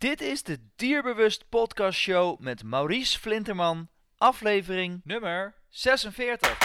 [0.00, 6.58] Dit is de Dierbewust Podcast Show met Maurice Flinterman, aflevering nummer 46.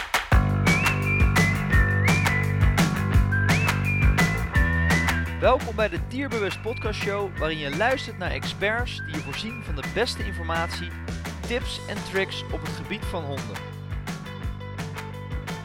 [5.40, 9.76] Welkom bij de Dierbewust Podcast Show, waarin je luistert naar experts die je voorzien van
[9.76, 10.90] de beste informatie,
[11.48, 13.58] tips en tricks op het gebied van honden.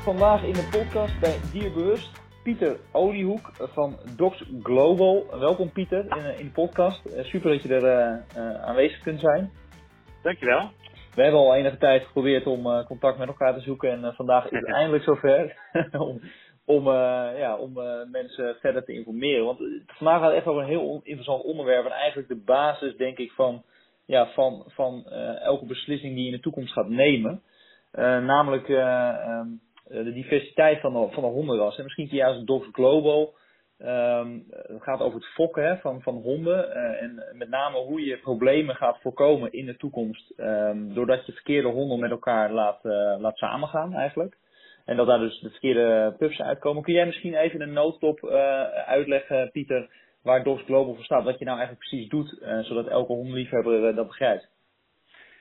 [0.02, 5.26] Vandaag in de podcast bij Dierbewust Pieter Oliehoek van Docs Global.
[5.38, 7.06] Welkom Pieter in, in de podcast.
[7.06, 7.82] Eh, super dat je er
[8.36, 9.50] uh, aanwezig kunt zijn.
[10.22, 10.70] Dankjewel.
[11.14, 14.58] We hebben al enige tijd geprobeerd om contact met elkaar te zoeken en vandaag is
[14.58, 15.56] het eindelijk zover
[16.08, 16.20] om,
[16.64, 16.84] om,
[17.36, 17.72] ja, om
[18.10, 19.44] mensen verder te informeren.
[19.44, 23.18] Want vandaag gaat het echt over een heel interessant onderwerp en eigenlijk de basis denk
[23.18, 23.62] ik van,
[24.06, 25.04] ja, van, van
[25.42, 27.42] elke beslissing die je in de toekomst gaat nemen.
[28.22, 29.46] namelijk ehm, eh,
[29.90, 31.76] de diversiteit van de, van de hondenras.
[31.76, 33.34] En misschien juist Dogs Global.
[33.78, 36.68] Um, het gaat over het fokken van, van honden.
[36.68, 40.32] Uh, en met name hoe je problemen gaat voorkomen in de toekomst.
[40.36, 44.36] Um, doordat je verkeerde honden met elkaar laat, uh, laat samengaan eigenlijk.
[44.84, 46.82] En dat daar dus de verkeerde pups uitkomen.
[46.82, 48.26] Kun jij misschien even een noodstop
[48.86, 49.90] uitleggen, Pieter,
[50.22, 51.24] waar Dogs Global voor staat?
[51.24, 54.48] Wat je nou eigenlijk precies doet, zodat elke hondenliefhebber dat begrijpt.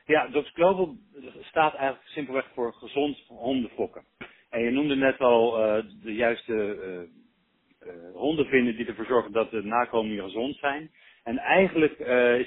[0.05, 0.95] Ja, Dogs Global
[1.41, 4.03] staat eigenlijk simpelweg voor gezond hondenfokken.
[4.50, 9.31] En je noemde net al uh, de juiste uh, uh, honden vinden die ervoor zorgen
[9.31, 10.92] dat de nakomelingen gezond zijn.
[11.23, 11.95] En eigenlijk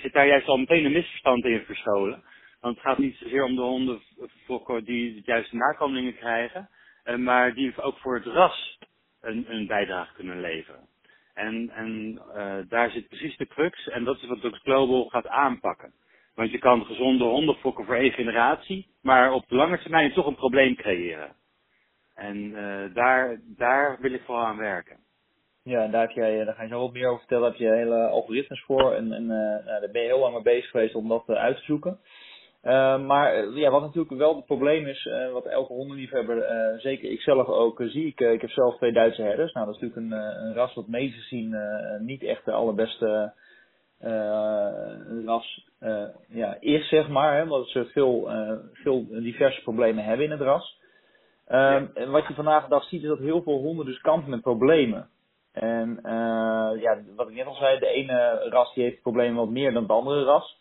[0.00, 2.22] zit daar juist al meteen een misverstand in verscholen.
[2.60, 4.00] Want het gaat niet zozeer om de honden
[4.84, 6.68] die de juiste nakomelingen krijgen,
[7.16, 8.78] maar die ook voor het ras
[9.20, 10.88] een, een bijdrage kunnen leveren.
[11.34, 12.20] En, en
[12.68, 15.92] daar zit precies de crux en dat is wat Dux Global gaat aanpakken.
[16.34, 20.26] Want je kan gezonde honden fokken voor één generatie, maar op de lange termijn toch
[20.26, 21.36] een probleem creëren.
[22.14, 24.96] En uh, daar, daar wil ik vooral aan werken.
[25.62, 27.42] Ja, en daar, jij, eh, daar ga je zo wat meer over vertellen.
[27.42, 28.92] Daar heb je hele algoritmes voor.
[28.92, 31.56] En, en uh, nou, daar ben je heel lang mee bezig geweest om dat uit
[31.56, 31.98] te zoeken.
[33.06, 36.44] Maar ja, wat natuurlijk wel het probleem is, wat elke hondenliefhebber,
[36.80, 38.06] zeker ik zelf ook zie.
[38.06, 39.52] Ik, ik heb zelf twee Duitse herders.
[39.52, 41.56] Nou, dat is natuurlijk een, een ras wat gezien
[42.00, 43.32] niet echt de allerbeste
[45.24, 45.68] ras
[46.28, 47.36] ja, is, zeg maar.
[47.36, 48.30] Hè, omdat ze veel,
[48.72, 50.80] veel diverse problemen hebben in het ras.
[51.52, 54.30] Um, En wat je vandaag de dag ziet is dat heel veel honden dus kampen
[54.30, 55.08] met problemen.
[55.52, 59.48] En uh, ja, wat ik net al zei, de ene ras die heeft problemen wat
[59.48, 60.60] meer dan de andere ras.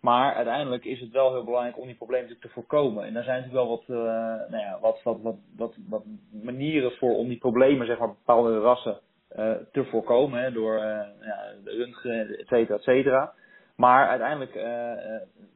[0.00, 3.04] Maar uiteindelijk is het wel heel belangrijk om die problemen te voorkomen.
[3.04, 4.04] En daar zijn natuurlijk wel wat, uh,
[4.50, 6.04] nou ja, wat, wat, wat,
[6.42, 8.98] manieren voor om die problemen, zeg maar, bepaalde rassen
[9.36, 10.42] uh, te voorkomen.
[10.42, 10.78] Hè, door
[11.20, 13.32] ja, de röntgen, et cetera, et cetera.
[13.76, 14.52] Maar uiteindelijk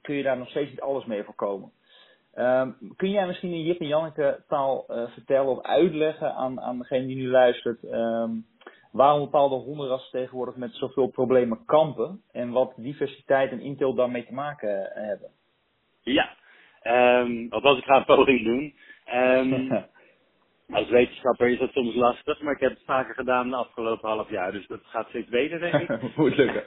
[0.02, 1.70] kun je daar nog steeds niet alles mee voorkomen.
[2.36, 6.78] Um, kun jij misschien in Jip en Janneke taal uh, vertellen of uitleggen aan, aan
[6.78, 8.46] degene die nu luistert um,
[8.92, 14.32] waarom bepaalde hondenrassen tegenwoordig met zoveel problemen kampen en wat diversiteit en intel daarmee te
[14.32, 15.30] maken uh, hebben?
[16.00, 16.36] Ja,
[16.82, 18.74] um, althans ik ga een poging doen.
[20.78, 24.30] als wetenschapper is dat soms lastig, maar ik heb het vaker gedaan de afgelopen half
[24.30, 26.00] jaar, dus dat gaat steeds beter denk ik.
[26.16, 26.64] Moet lukken.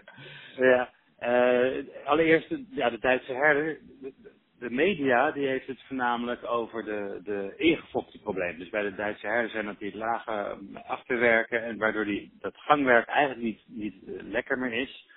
[0.55, 0.89] ja.
[1.19, 3.79] Uh, allereerst, ja, de Duitse herder,
[4.59, 8.59] de media die heeft het voornamelijk over de, de ingefokte problemen.
[8.59, 12.57] Dus bij de Duitse herden zijn dat die lage eh, achterwerken en waardoor die, dat
[12.57, 15.07] gangwerk eigenlijk niet, niet uh, lekker meer is.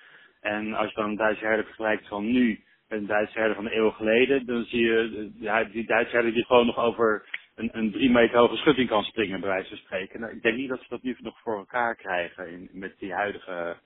[0.40, 3.66] En als je dan een Duitse herder vergelijkt van nu met een Duitse herder van
[3.66, 7.68] een eeuw geleden, dan zie je ja, die Duitse herder die gewoon nog over een,
[7.72, 10.20] een drie meter hoge schutting kan springen, bij wijze van spreken.
[10.20, 13.12] Nou, ik denk niet dat ze dat nu nog voor elkaar krijgen in, met die
[13.12, 13.76] huidige,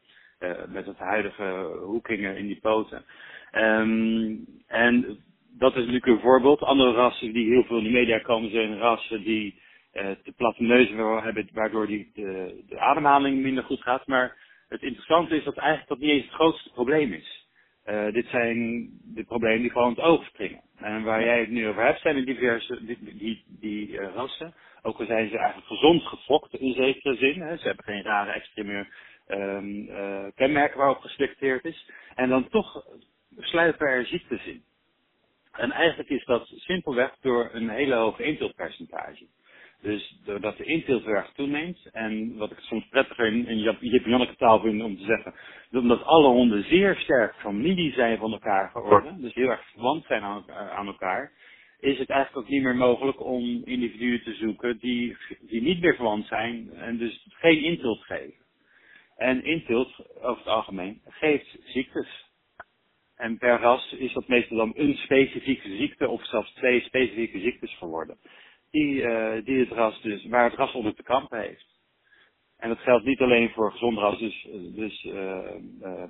[0.68, 3.04] met het huidige hoekingen in die poten.
[3.52, 5.18] Um, en
[5.58, 6.62] dat is natuurlijk een voorbeeld.
[6.62, 9.62] Andere rassen die heel veel in de media komen zijn rassen die
[9.94, 14.06] uh, te platte neuzen hebben, waardoor die, de, de ademhaling minder goed gaat.
[14.06, 14.36] Maar
[14.68, 17.48] het interessante is dat eigenlijk dat niet eens het grootste probleem is.
[17.86, 20.60] Uh, dit zijn de problemen die gewoon het oog springen.
[20.76, 24.54] En waar jij het nu over hebt, zijn de diverse die, die, die uh, rassen.
[24.82, 27.40] Ook al zijn ze eigenlijk gezond gefokt in zekere zin.
[27.40, 27.56] Hè.
[27.56, 28.86] Ze hebben geen rare extreme
[29.28, 29.88] um,
[30.34, 31.90] kenmerken waarop geselecteerd is.
[32.14, 32.86] En dan toch
[33.38, 34.62] sluipen er ziektes in.
[35.56, 39.26] En eigenlijk is dat simpelweg door een hele hoge intiltpercentage.
[39.82, 43.58] Dus doordat de intilt erg toeneemt, en wat ik soms prettiger in, in
[44.04, 45.34] Janneke taal vind om te zeggen,
[45.72, 50.22] omdat alle honden zeer sterk familie zijn van elkaar geworden, dus heel erg verwant zijn
[50.22, 51.32] aan, aan elkaar,
[51.80, 55.94] is het eigenlijk ook niet meer mogelijk om individuen te zoeken die, die niet meer
[55.94, 58.42] verwant zijn en dus geen intilt geven.
[59.16, 59.92] En intilt,
[60.22, 62.32] over het algemeen, geeft ziektes.
[63.24, 67.76] En per ras is dat meestal dan een specifieke ziekte of zelfs twee specifieke ziektes
[67.76, 68.16] geworden.
[68.70, 71.66] Die, uh, die het ras dus, waar het ras onder te kampen heeft.
[72.56, 75.08] En dat geldt niet alleen voor gezonde ras, dus, dus,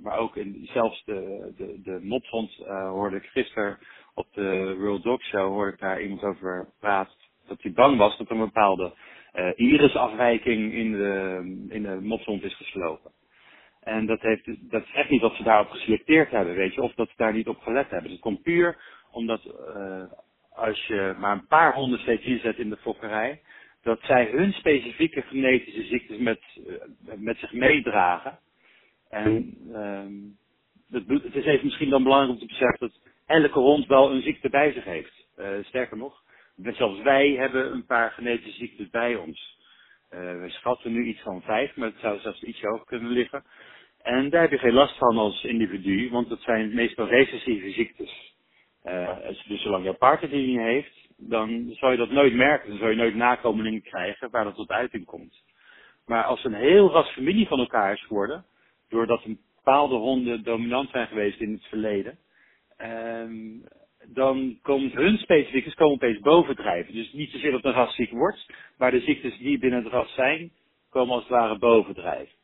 [0.02, 3.78] maar ook in, zelfs de, de, de hoorde ik gisteren
[4.14, 7.14] op de World Dog Show, hoorde ik daar iemand over praten,
[7.46, 8.94] dat hij bang was dat er een bepaalde
[9.56, 13.12] irisafwijking in de, in de mopshond is geslopen.
[13.84, 16.94] En dat, heeft, dat is echt niet dat ze daarop geselecteerd hebben, weet je, of
[16.94, 18.02] dat ze daar niet op gelet hebben.
[18.02, 18.76] Dus het komt puur
[19.10, 20.02] omdat uh,
[20.52, 23.40] als je maar een paar honden steeds inzet in de fokkerij,
[23.82, 26.74] dat zij hun specifieke genetische ziektes met, uh,
[27.16, 28.38] met zich meedragen.
[29.10, 29.56] En
[30.90, 34.22] het, het is even misschien dan belangrijk om te beseffen dat elke hond wel een
[34.22, 35.26] ziekte bij zich heeft.
[35.38, 36.22] Uh, sterker nog,
[36.62, 39.58] zelfs wij hebben een paar genetische ziektes bij ons.
[40.10, 43.44] we schatten nu iets van vijf, maar het zou zelfs iets hoger kunnen liggen.
[44.04, 48.34] En daar heb je geen last van als individu, want dat zijn meestal recessieve ziektes.
[48.84, 49.18] Uh,
[49.48, 52.68] dus zolang je partner die niet heeft, dan zal je dat nooit merken.
[52.68, 55.42] Dan zal je nooit nakomelingen krijgen waar dat tot uiting komt.
[56.06, 58.44] Maar als een heel ras familie van elkaar is geworden,
[58.88, 62.18] doordat een bepaalde honden dominant zijn geweest in het verleden,
[62.78, 63.64] um,
[64.06, 66.94] dan komt hun specifiekers komen opeens bovendrijven.
[66.94, 68.46] Dus niet zozeer dat een ras ziek wordt,
[68.78, 70.52] maar de ziektes die binnen het ras zijn,
[70.90, 72.42] komen als het ware bovendrijven.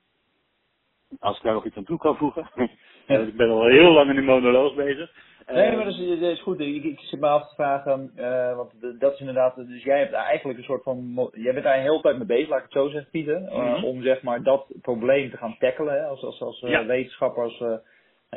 [1.19, 2.51] Als ik daar nog iets aan toe kan voegen.
[3.07, 5.11] ik ben al heel lang in die monoloog bezig.
[5.53, 6.61] Nee, maar dat is, dat is goed.
[6.61, 10.13] Ik, ik zit me af te vragen, uh, want dat is inderdaad, dus jij hebt
[10.13, 12.65] daar eigenlijk een soort van, jij bent daar een hele tijd mee bezig, laat ik
[12.65, 13.85] het zo zeggen, Pieter, mm -hmm.
[13.85, 17.61] om zeg maar dat probleem te gaan tackelen, hè, als, als, als uh, wetenschapper, als,
[17.61, 17.75] uh,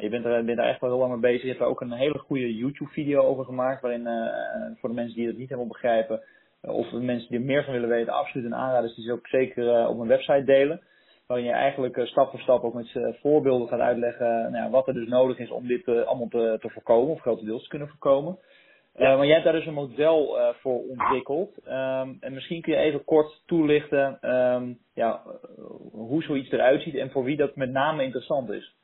[0.01, 1.41] je bent, er, bent daar echt wel heel lang mee bezig.
[1.41, 4.07] Je hebt daar ook een hele goede YouTube-video over gemaakt, waarin
[4.79, 6.21] voor de mensen die dat niet helemaal begrijpen,
[6.61, 9.11] of de mensen die er meer van willen weten, absoluut een aanrader is die ze
[9.11, 10.81] ook zeker op mijn website delen
[11.33, 14.87] waarin je eigenlijk uh, stap voor stap ook met voorbeelden gaat uitleggen nou ja, wat
[14.87, 17.87] er dus nodig is om dit uh, allemaal te, te voorkomen, of grotendeels te kunnen
[17.87, 18.37] voorkomen.
[18.97, 19.15] Ja.
[19.15, 21.57] maar jij hebt daar dus een model voor ontwikkeld.
[21.67, 25.21] Um, en misschien kun je even kort toelichten um, ja,
[25.91, 28.75] hoe zoiets eruit ziet en voor wie dat met name interessant is.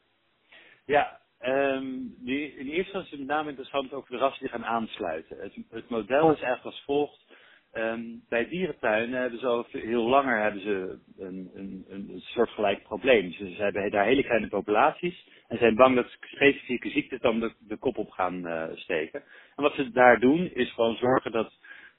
[0.86, 5.38] Ja, um, die, in eerste instantie met name interessant over de rassen die gaan aansluiten.
[5.40, 7.29] Het, het model is eigenlijk als volgt.
[7.74, 13.32] Um, bij dierentuinen hebben ze al heel langer hebben ze een, een, een soortgelijk probleem.
[13.32, 17.54] Ze, ze, hebben daar hele kleine populaties en zijn bang dat specifieke ziektes dan de,
[17.60, 19.24] de kop op gaan uh, steken.
[19.56, 21.54] En wat ze daar doen is gewoon zorgen dat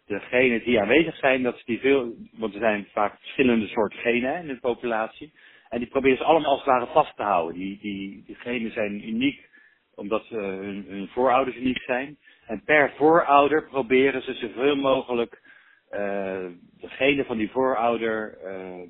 [0.07, 4.41] degenen die aanwezig zijn, dat ze die veel, want er zijn vaak verschillende soorten genen
[4.41, 5.33] in de populatie.
[5.69, 7.59] En die proberen ze allemaal als het ware vast te houden.
[7.59, 9.49] Die, die, die genen zijn uniek
[9.95, 12.19] omdat uh, hun, hun voorouders uniek zijn.
[12.47, 15.43] En per voorouder proberen ze zoveel mogelijk
[15.91, 16.47] uh,
[16.81, 18.89] degene van die voorouder uh,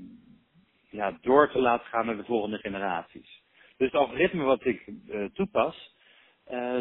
[0.90, 3.42] ja, door te laten gaan naar de volgende generaties.
[3.76, 5.98] Dus het algoritme wat ik uh, toepas,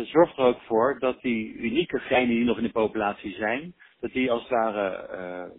[0.04, 4.12] zorgt er ook voor dat die unieke genen die nog in de populatie zijn, dat
[4.12, 5.52] die als het ware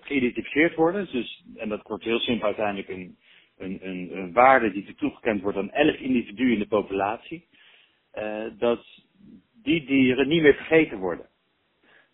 [0.00, 1.08] geïdentificeerd worden.
[1.12, 3.16] Dus, en dat wordt heel simpel uiteindelijk een,
[3.58, 7.46] een, een, een waarde die toegekend wordt aan elk individu in de populatie.
[8.58, 8.84] dat
[9.62, 11.29] die dieren niet meer vergeten worden.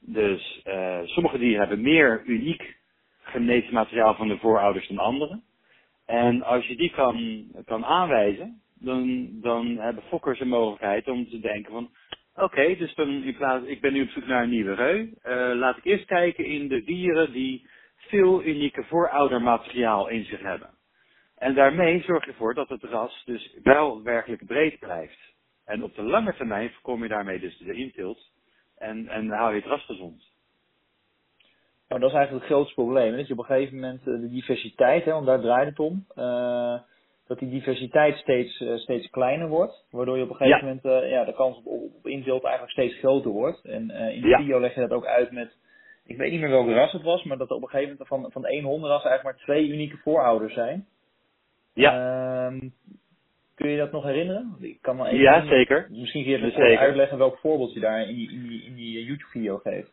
[0.08, 2.76] Dus uh, sommige dieren hebben meer uniek
[3.23, 5.41] genetisch materiaal van de voorouders dan andere.
[6.06, 11.41] En als je die kan, kan aanwijzen, dan, dan hebben fokkers een mogelijkheid om te
[11.41, 11.91] denken van,
[12.35, 14.99] oké, dus dan in plaats, ik ben nu op zoek naar een nieuwe reu.
[14.99, 17.67] Uh, laat ik eerst kijken in de dieren die
[17.97, 20.70] veel unieke vooroudermateriaal in zich hebben.
[21.38, 25.35] En daarmee zorg je ervoor dat het ras dus wel werkelijk breed blijft.
[25.64, 28.35] En op de lange termijn voorkom je daarmee dus de intilt
[28.78, 30.35] en, en hou je het ras gezond.
[31.88, 33.16] Nou, dat is eigenlijk het grootste probleem.
[33.16, 36.06] Dat je op een gegeven moment eh, de diversiteit, hè, want daar draait het om,
[36.16, 36.78] uh,
[37.26, 39.85] dat die diversiteit steeds, uh, steeds kleiner wordt.
[39.90, 43.30] Waardoor je op een gegeven moment uh, ja, de kans op, op eigenlijk steeds groter
[43.30, 43.64] wordt.
[43.64, 44.38] En in de ja.
[44.38, 45.56] video leg je dat ook uit met,
[46.04, 48.09] ik weet niet meer welke ras het was, maar dat er op een gegeven moment
[48.09, 50.87] van, van één hondenras eigenlijk maar twee unieke voorouders zijn.
[51.75, 52.52] Ja.
[53.57, 54.57] Kun je dat nog herinneren?
[54.61, 55.87] Ik kan wel even ja, zeker.
[55.91, 58.99] Misschien kun je even uitleggen welk voorbeeld je daar in die, in die, in die
[58.99, 59.93] eh, YouTube-video geeft.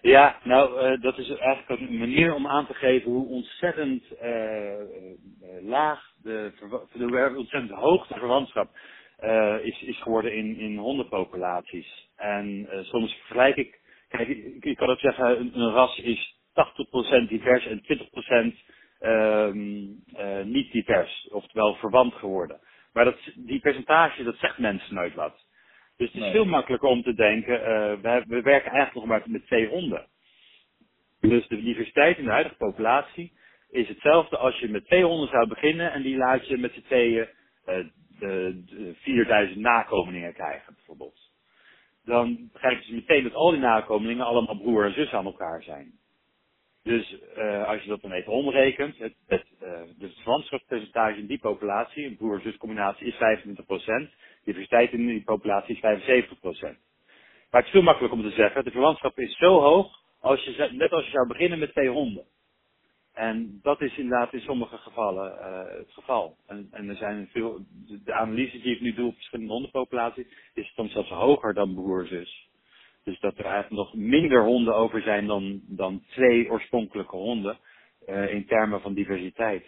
[0.00, 4.72] Ja, nou, uh, dat is eigenlijk een manier om aan te geven hoe ontzettend uh,
[5.62, 6.52] laag, de,
[6.92, 8.68] de, ontzettend hoog de verwantschap
[9.62, 12.08] is, is geworden in, in hondenpopulaties.
[12.16, 16.36] En soms vergelijk ik, kijk, ik, ik kan ook zeggen, een, een ras is
[17.24, 17.82] 80% divers en
[18.52, 18.54] 20%
[19.00, 20.02] um,
[20.44, 22.60] niet divers, oftewel verwant geworden.
[22.94, 25.46] Maar dat, die percentage, dat zegt mensen nooit wat.
[25.96, 27.66] Dus het is veel makkelijker om te denken, uh,
[28.02, 30.06] we, we, werken eigenlijk nog maar met twee honden.
[31.20, 33.32] Dus de diversiteit in de huidige populatie
[33.70, 36.82] is hetzelfde als je met twee honden zou beginnen en die laat je met z'n
[36.82, 37.28] tweeën
[37.66, 37.84] uh,
[38.18, 41.32] de, de 4000 nakomelingen krijgen, bijvoorbeeld.
[42.04, 45.92] Dan begrijpen ze meteen dat al die nakomelingen allemaal broer en zus aan elkaar zijn.
[46.84, 51.38] Dus uh, als je dat dan even omrekent, het, het, uh, het verwantschapspercentage in die
[51.38, 54.10] populatie, een broer-zus combinatie, is 25%.
[54.44, 56.32] Diversiteit in die populatie is 75%.
[57.50, 60.68] Maar het is veel makkelijker om te zeggen, de verwantschap is zo hoog, als je,
[60.72, 62.24] net als je zou beginnen met twee honden.
[63.12, 66.36] En dat is inderdaad in sommige gevallen uh, het geval.
[66.46, 67.64] En, en, er zijn veel,
[68.04, 72.48] de, analyses die ik nu doe op verschillende hondenpopulaties, is soms zelfs hoger dan broer-zus.
[73.04, 77.58] Dus dat er eigenlijk nog minder honden over zijn dan, dan twee oorspronkelijke honden
[78.08, 79.64] uh, in termen van diversiteit.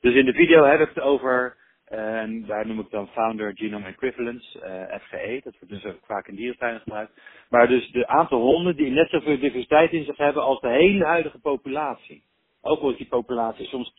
[0.00, 1.56] Dus in de video heb ik het over,
[1.88, 6.04] uh, en daar noem ik dan Founder Genome Equivalence, uh, FGE, dat wordt dus ook
[6.04, 7.20] vaak in dierentuinen gebruikt.
[7.50, 11.04] Maar dus de aantal honden die net zoveel diversiteit in zich hebben als de hele
[11.04, 12.24] huidige populatie.
[12.60, 13.92] Ook al is die populatie soms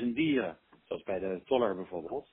[0.00, 2.28] 20.000 dieren, zoals bij de toller bijvoorbeeld.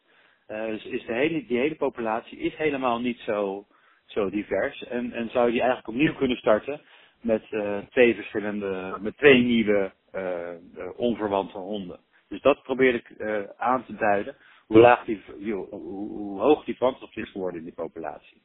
[0.47, 3.65] dus is de hele, die hele populatie is helemaal niet zo
[4.07, 4.83] zo divers.
[4.83, 6.81] En, en zou je die eigenlijk opnieuw kunnen starten
[7.21, 10.49] met uh, twee verschillende, met twee nieuwe uh,
[10.95, 11.99] onverwante honden.
[12.29, 14.35] Dus dat probeer ik uh, aan te duiden,
[14.65, 18.41] hoe, laag die, hoe, hoe hoog die verwantschap is geworden in die populatie.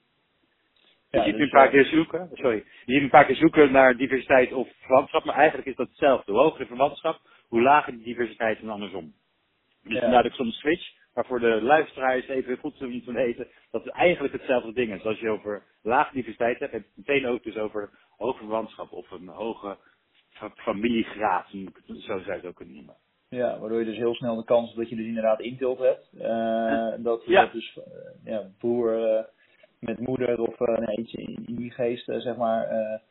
[1.11, 3.73] Ja, je ziet dus, een paar keer zoeken, sorry, je ziet een paar keer zoeken
[3.73, 6.33] naar diversiteit of verwantschap, maar eigenlijk is dat hetzelfde.
[6.33, 9.15] Hoe hoger de verwantschap, hoe lager de diversiteit en andersom.
[9.83, 10.01] Dus ja.
[10.01, 13.47] vandaar dat ik soms switch maar voor de luisteraar is even goed om te weten
[13.71, 15.05] dat het eigenlijk hetzelfde ding is.
[15.05, 19.11] Als je over lage diversiteit hebt, heb je meteen ook dus over hoge verwantschap of
[19.11, 19.77] een hoge
[20.55, 21.49] familiegraad,
[21.87, 22.97] zo zou je het ook kunnen noemen.
[23.29, 26.11] Ja, waardoor je dus heel snel de kans dat je dus inderdaad intilt hebt.
[26.15, 27.43] Uh, dat, ja.
[27.43, 27.85] dat dus uh,
[28.25, 29.25] ja, broer uh,
[29.81, 32.69] met moeder of nee, iets in, in, die geest zeg maar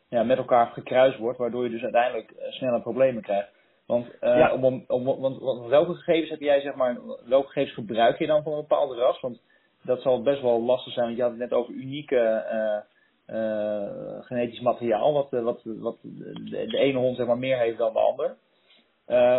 [0.09, 3.51] ja, met elkaar gekruist wordt, waardoor je dus uiteindelijk sneller problemen krijgt.
[3.91, 4.53] Want, uh, ja.
[4.53, 8.43] om, om, want, want, welke gegevens heb jij, zeg maar, welke gegevens gebruik je dan
[8.43, 9.19] van een bepaalde ras?
[9.19, 9.41] Want
[9.83, 14.21] dat zal best wel lastig zijn, want je had het net over unieke uh, uh,
[14.21, 17.99] genetisch materiaal, wat, wat, wat de, de, ene hond zeg maar, meer heeft dan de
[17.99, 18.35] ander.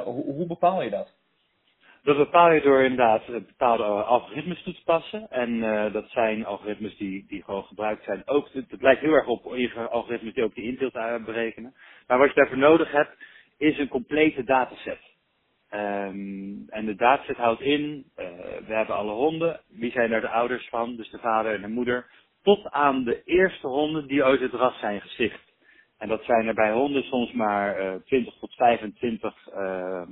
[0.05, 1.09] Hoe, hoe, bepaal je dat?
[2.03, 5.31] Dat bepaal je door inderdaad bepaalde algoritmes toe te passen.
[5.31, 5.61] En
[5.93, 8.23] dat zijn algoritmes die, die gewoon gebruikt zijn.
[8.27, 9.47] Ook, het lijkt heel erg op
[9.91, 11.75] algoritmes die ook die inteelt berekenen.
[12.07, 13.17] Maar wat je daarvoor nodig hebt,
[13.63, 15.01] is een complete dataset.
[15.71, 17.83] Um, en de dataset houdt in,
[18.17, 18.27] uh,
[18.67, 21.69] we hebben alle honden, wie zijn daar de ouders van, dus de vader en de
[21.69, 22.11] moeder,
[22.43, 25.53] tot aan de eerste honden die uit het ras zijn gesticht.
[25.99, 30.03] En dat zijn er bij honden soms maar uh, 20 tot 25 uh,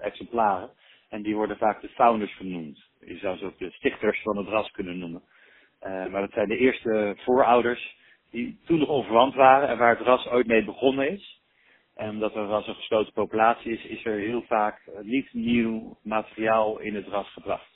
[0.00, 0.70] exemplaren.
[1.08, 2.88] En die worden vaak de founders genoemd.
[3.00, 5.22] Je zou ze ook de stichters van het ras kunnen noemen.
[5.80, 7.96] Maar dat zijn de eerste voorouders
[8.30, 11.39] die toen nog onverwant waren en waar het ras ooit mee begonnen is.
[12.00, 15.98] En omdat er ras een gesloten populatie is, is er heel vaak eh, niet nieuw
[16.02, 17.68] materiaal in het ras gebracht.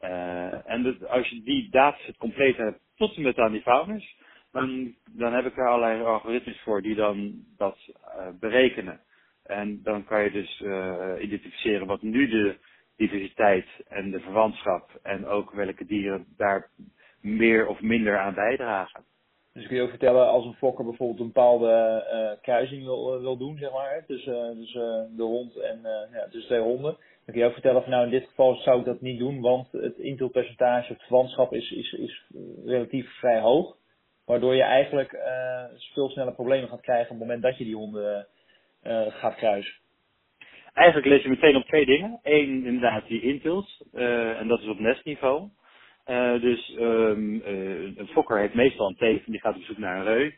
[0.00, 4.16] Uh, en als je die dataset compleet hebt tot en met aan die founders,
[4.52, 4.94] dan,
[5.32, 9.00] heb ik er allerlei algoritmes voor die dan dat uh, berekenen.
[9.44, 10.62] En dan kan je dus
[11.20, 12.56] identificeren wat nu de
[12.96, 16.70] diversiteit en de verwantschap en ook welke dieren daar
[17.20, 19.04] meer of minder aan bijdragen.
[19.52, 23.20] Dus kun je ook vertellen als een fokker bijvoorbeeld een bepaalde uh, kruising wil, uh,
[23.20, 25.80] wil doen, zeg maar, tussen, tussen de hond en
[26.12, 26.96] ja, tussen twee honden.
[27.24, 29.40] Dan kun je ook vertellen van nou in dit geval zou ik dat niet doen,
[29.40, 32.24] want het intelpercentage, het verwantschap is, is, is
[32.64, 33.76] relatief vrij hoog.
[34.24, 35.16] Waardoor je eigenlijk
[35.92, 38.26] veel sneller problemen gaat krijgen op het moment dat je die honden
[39.08, 39.74] gaat kruisen.
[40.72, 42.20] Eigenlijk lees je meteen op twee dingen.
[42.22, 43.82] Eén, inderdaad, die intils.
[43.92, 45.48] en dat is op nestniveau.
[46.06, 49.78] Uh, dus um, uh, een fokker heeft meestal een teef en die gaat op zoek
[49.78, 50.30] naar een reu.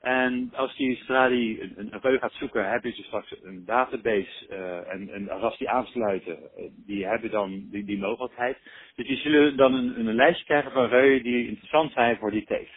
[0.00, 3.64] En als die, zodra die een, een reu gaat zoeken, heb je dus straks een
[3.64, 6.38] database uh, en, als die aansluiten,
[6.86, 8.56] die hebben dan die, die mogelijkheid.
[8.94, 12.44] Dus die zullen dan een, een lijstje krijgen van reuien die interessant zijn voor die
[12.44, 12.70] teef.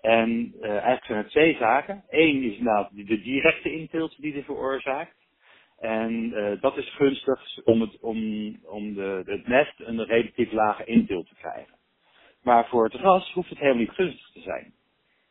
[0.00, 2.04] En eigenlijk zijn er twee zaken.
[2.08, 5.25] Eén is inderdaad de directe intilt die die veroorzaakt.
[5.78, 8.16] En uh, dat is gunstig om, het, om,
[8.64, 11.74] om de, het nest een relatief lage intilt te krijgen.
[12.42, 14.72] Maar voor het ras hoeft het helemaal niet gunstig te zijn.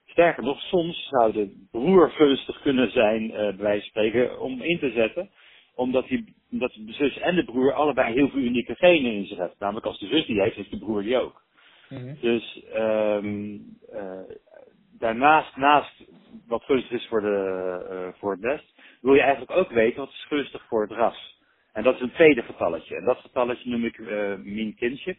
[0.06, 4.62] Sterker nog, soms zou de broer gunstig kunnen zijn, uh, bij wijze van spreken, om
[4.62, 5.30] in te zetten.
[5.76, 9.38] Omdat, die, omdat de zus en de broer allebei heel veel unieke genen in zich
[9.38, 9.56] hebben.
[9.60, 11.42] Namelijk als de zus die heeft, heeft de broer die ook.
[11.90, 12.18] Mm -hmm.
[12.22, 14.20] Dus um, uh,
[15.00, 16.04] daarnaast, naast
[16.48, 18.75] wat gunstig is voor, de, voor het nest,
[19.06, 21.40] wil je eigenlijk ook weten wat is gunstig voor het ras.
[21.74, 22.96] En dat is een tweede getalletje.
[22.96, 25.18] En dat getalletje noem ik uh, mean kinship.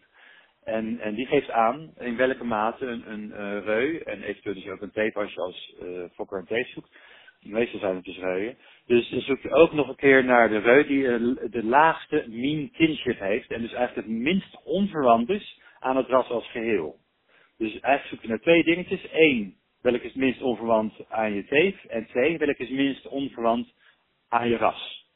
[0.65, 4.69] En, en die geeft aan in welke mate een, een uh, reu, en eventueel dus
[4.69, 6.97] ook een teef als je als uh, fokker een teef zoekt.
[7.41, 8.57] Meestal zijn het dus reuien.
[8.87, 11.03] Dus dan zoek je ook nog een keer naar de reu die
[11.51, 13.51] de laagste mean kinship heeft.
[13.51, 16.97] En dus eigenlijk het minst onverwant is aan het ras als geheel.
[17.59, 19.07] Dus eigenlijk zoek je naar twee dingetjes.
[19.13, 21.85] Eén, welke is minst onverwant aan je teef?
[21.85, 23.75] En twee, welke is minst onverwant
[24.29, 25.11] aan je ras.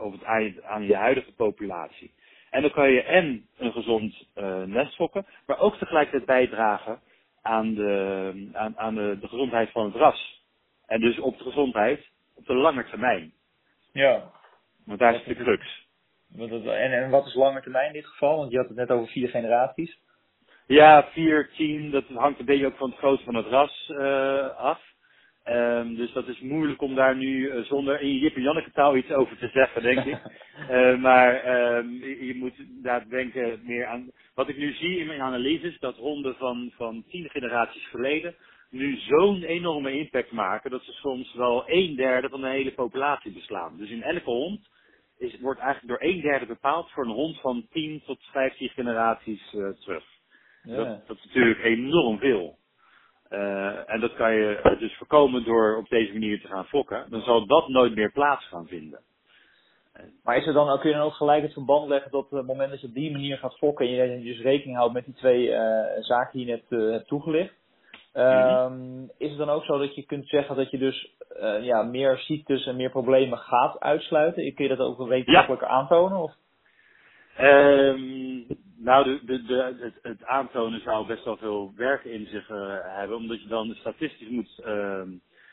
[0.00, 2.14] Of het, aan, je, aan je huidige populatie.
[2.50, 7.00] En dan kan je en een gezond uh, nest fokken, maar ook tegelijkertijd bijdragen
[7.42, 10.42] aan, de, aan, aan de, de gezondheid van het ras.
[10.86, 13.32] En dus op de gezondheid op de lange termijn.
[13.92, 14.30] Ja.
[14.86, 15.88] Want daar is de crux.
[16.36, 18.36] En, en wat is lange termijn in dit geval?
[18.36, 19.98] Want je had het net over vier generaties.
[20.66, 24.56] Ja, vier, tien, dat hangt een beetje ook van het grootte van het ras uh,
[24.56, 24.89] af.
[25.48, 28.96] Um, dus dat is moeilijk om daar nu uh, zonder in Jip en Janneke taal
[28.96, 30.18] iets over te zeggen, denk ik.
[30.70, 34.10] Uh, maar um, je moet daar denken meer aan.
[34.34, 38.34] Wat ik nu zie in mijn analyses, dat honden van, van tien generaties geleden
[38.70, 43.32] nu zo'n enorme impact maken dat ze soms wel een derde van de hele populatie
[43.32, 43.76] beslaan.
[43.76, 44.68] Dus in elke hond
[45.18, 49.52] is, wordt eigenlijk door een derde bepaald voor een hond van 10 tot 15 generaties
[49.52, 50.04] uh, terug.
[50.62, 50.76] Ja.
[50.76, 52.58] Dat, dat, is natuurlijk enorm veel.
[53.30, 57.04] Uh, en dat kan je dus voorkomen door op deze manier te gaan fokken.
[57.08, 59.00] Dan zal dat nooit meer plaats gaan vinden.
[60.24, 62.46] Maar is er dan, kun je dan ook gelijk het verband leggen dat op het
[62.46, 65.14] moment dat je op die manier gaat fokken en je dus rekening houdt met die
[65.14, 65.58] twee uh,
[66.00, 67.60] zaken die je net uh, hebt toegelicht,
[68.14, 71.82] Um, is het dan ook zo dat je kunt zeggen dat je dus uh, ja,
[71.82, 74.54] meer ziektes en meer problemen gaat uitsluiten?
[74.54, 75.68] Kun je dat ook wetenschappelijk ja.
[75.68, 76.18] aantonen?
[76.18, 76.32] Of?
[77.40, 78.46] Um,
[78.82, 82.76] nou, de, de, de, het, het, aantonen zou best wel veel werk in zich uh,
[82.80, 84.60] hebben, omdat je dan statistisch moet.
[84.60, 84.66] Uh,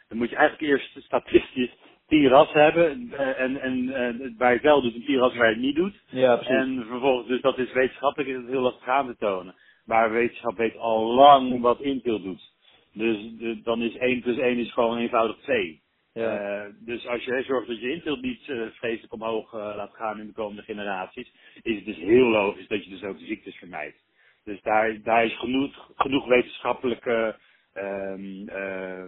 [0.08, 1.72] dan moet je eigenlijk eerst statistisch
[2.08, 5.56] tien rassen hebben uh, en, en waar je wel doet en tien rassen waar je
[5.56, 6.02] het niet doet.
[6.10, 6.56] Ja, precies.
[6.56, 9.56] En vervolgens, dus dat is wetenschappelijk is het heel lastig aan te tonen.
[9.86, 12.56] Maar wetenschap weet al lang wat Intel doet.
[12.94, 15.82] Dus de, dan is 1 plus 1 is gewoon eenvoudig 2.
[16.18, 16.66] Ja.
[16.66, 20.20] Uh, dus als je zorgt dat je Intel niet uh, vreselijk omhoog uh, laat gaan
[20.20, 21.32] in de komende generaties,
[21.62, 23.98] is het dus heel logisch dat je dus ook de ziektes vermijdt.
[24.44, 27.36] Dus daar, daar is genoeg, genoeg wetenschappelijke
[27.76, 29.06] uh,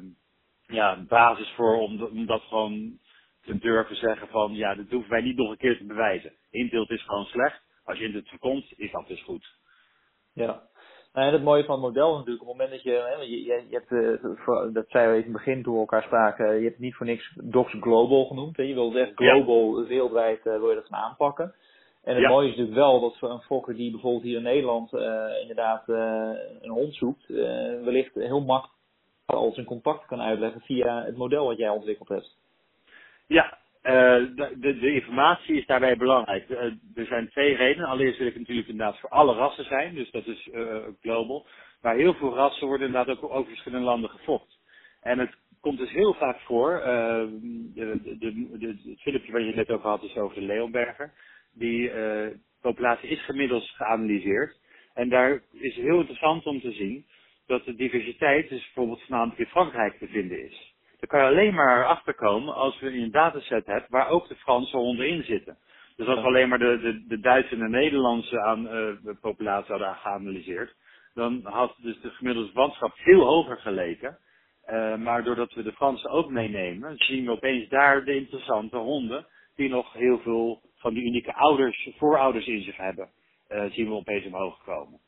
[0.68, 3.00] ja, basis voor om, om dat gewoon
[3.42, 6.34] te durven zeggen van ja, dat hoeven wij niet nog een keer te bewijzen.
[6.51, 7.62] Intel is gewoon slecht.
[7.84, 9.58] Als je Intel voorkomt, is dat dus goed.
[10.34, 10.69] Ja.
[11.13, 13.22] Nou, en het mooie van het model is natuurlijk, op het moment dat je, hè,
[13.22, 16.04] je, je, je hebt, uh, dat zei we even in het begin toen we elkaar
[16.04, 18.58] spraken, je hebt niet voor niks Docs Global genoemd.
[18.58, 18.63] Hè.
[18.63, 19.88] Je wil echt global, ja.
[19.88, 21.54] wereldwijd uh, wil je dat gaan aanpakken.
[22.04, 22.30] En het ja.
[22.30, 25.02] mooie is natuurlijk wel dat voor een fokker die bijvoorbeeld hier in Nederland uh,
[25.41, 27.28] inderdaad een hond zoekt,
[27.84, 28.78] wellicht heel makkelijk
[29.26, 32.38] al zijn contact kan uitleggen via het model wat jij ontwikkeld hebt.
[33.28, 36.50] Ja, de, de, de, informatie is daarbij belangrijk.
[36.50, 36.63] Uh,
[36.96, 37.89] er zijn twee redenen.
[37.89, 41.48] Allereerst wil ik natuurlijk inderdaad voor alle rassen zijn, dus dat is uh, global.
[41.82, 44.58] Maar heel veel rassen worden inderdaad ook over verschillende landen gefokt.
[45.02, 46.82] En het komt dus heel vaak voor,
[47.74, 51.13] de, de, de, het filmpje wat je net over had is over de Leonberger.
[51.54, 51.92] Die
[52.62, 54.60] populatie is gemiddeld geanalyseerd.
[54.94, 57.06] En daar is heel interessant om te zien
[57.48, 60.68] dat de diversiteit dus bijvoorbeeld voornamelijk in Frankrijk te vinden is.
[61.00, 64.78] Daar kan je alleen maar achterkomen als we een dataset hebt waar ook de Franse
[64.78, 65.58] honden in zitten.
[65.96, 68.72] Dus als we alleen maar de, de, de Duitse en de Nederlandse aan, uh,
[69.04, 70.76] de populatie hadden geanalyseerd,
[71.14, 74.18] dan had dus de gemiddelde verwantschap veel hoger geleken.
[74.70, 79.26] Uh, maar doordat we de Fransen ook meenemen, zien we opeens daar de interessante honden,
[79.56, 83.10] die nog heel veel van die unieke ouders, voorouders in zich hebben,
[83.50, 85.00] uh, zien we opeens omhoog komen.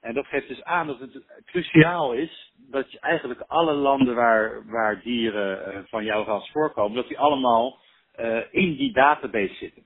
[0.00, 4.66] En dat geeft dus aan dat het cruciaal is dat je eigenlijk alle landen waar,
[4.66, 7.78] waar dieren uh, van jouw ras voorkomen, dat die allemaal
[8.20, 9.82] uh, in die database zitten.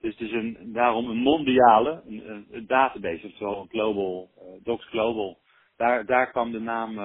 [0.00, 5.38] Dus het is een, daarom een mondiale een, database, oftewel een global, uh, Docs Global.
[5.76, 6.98] Daar, daar kwam de naam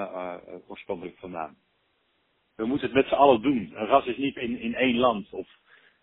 [0.68, 1.56] oorspronkelijk vandaan.
[2.56, 3.72] We moeten het met z'n allen doen.
[3.76, 5.34] Een ras is niet in, in één land.
[5.34, 5.48] Of,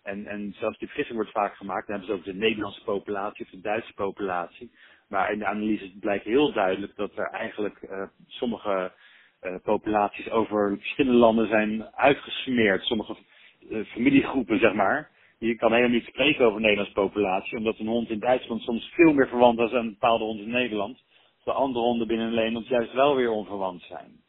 [0.03, 1.87] en, en zelfs die vergissing wordt vaak gemaakt.
[1.87, 4.71] Dan hebben ze ook de Nederlandse populatie of de Duitse populatie.
[5.07, 9.04] Maar in de analyse blijkt heel duidelijk dat er eigenlijk uh, sommige uh,
[9.63, 12.83] populaties over verschillende landen zijn uitgesmeerd.
[12.83, 13.15] Sommige
[13.69, 15.11] uh, familiegroepen, zeg maar.
[15.39, 18.91] Je kan helemaal niet spreken over een Nederlandse populatie, omdat een hond in Duitsland soms
[18.93, 21.03] veel meer verwant is aan een bepaalde hond in Nederland.
[21.43, 24.23] De andere honden binnen Nederland juist wel weer onverwant zijn.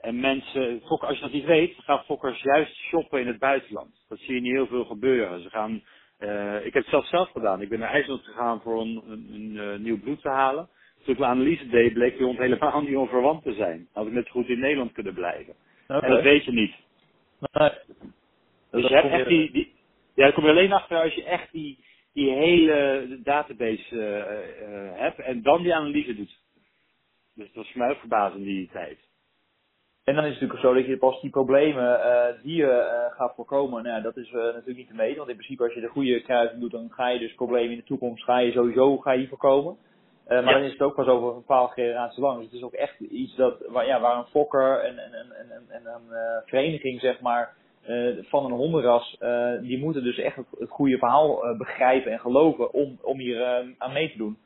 [0.00, 4.04] En mensen, als je dat niet weet, gaan fokkers juist shoppen in het buitenland.
[4.08, 5.42] Dat zie je niet heel veel gebeuren.
[5.42, 5.82] Ze gaan
[6.22, 7.60] uh, ik heb het zelf zelf gedaan.
[7.60, 10.68] Ik ben naar IJsland gegaan voor een, een, een, een nieuw bloed te halen.
[11.04, 13.88] Toen ik een analyse deed, bleek die hond helemaal niet onverwant te zijn.
[13.92, 15.54] Had ik net goed in Nederland kunnen blijven.
[15.88, 16.00] Okay.
[16.00, 16.74] En dat weet je niet.
[17.52, 17.70] Nee.
[18.70, 19.72] Dus je hebt echt die, die,
[20.14, 25.18] ja, daar kom je alleen achter als je echt die, die hele database uh, hebt
[25.18, 26.40] en dan die analyse doet.
[27.34, 28.98] Dus dat was voor mij ook verbazend die tijd.
[30.04, 33.16] En dan is het natuurlijk zo dat je pas die problemen uh, die je uh,
[33.16, 35.16] gaat voorkomen, nou, dat is uh, natuurlijk niet te meten.
[35.16, 37.76] Want in principe als je de goede kruising doet, dan ga je dus problemen in
[37.76, 39.76] de toekomst, ga je sowieso ga je voorkomen.
[40.28, 40.52] Maar ja.
[40.52, 42.36] dan is het ook pas over een bepaalde generatie lang.
[42.36, 45.50] Dus het is ook echt iets dat, waar, ja, waar een fokker en, en, en,
[45.50, 47.54] en, en een vereniging zeg maar
[48.22, 49.18] van een hondenras,
[49.60, 53.92] die moeten dus echt het, het goede verhaal begrijpen en geloven om, om hier aan
[53.92, 54.38] mee te doen.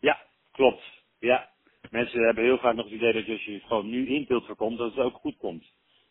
[0.00, 0.18] Ja,
[0.52, 0.82] klopt.
[1.18, 1.48] Ja.
[1.90, 4.94] Mensen hebben heel vaak nog het idee dat als je gewoon nu intilt voorkomt, dat
[4.94, 5.64] het ook goed komt.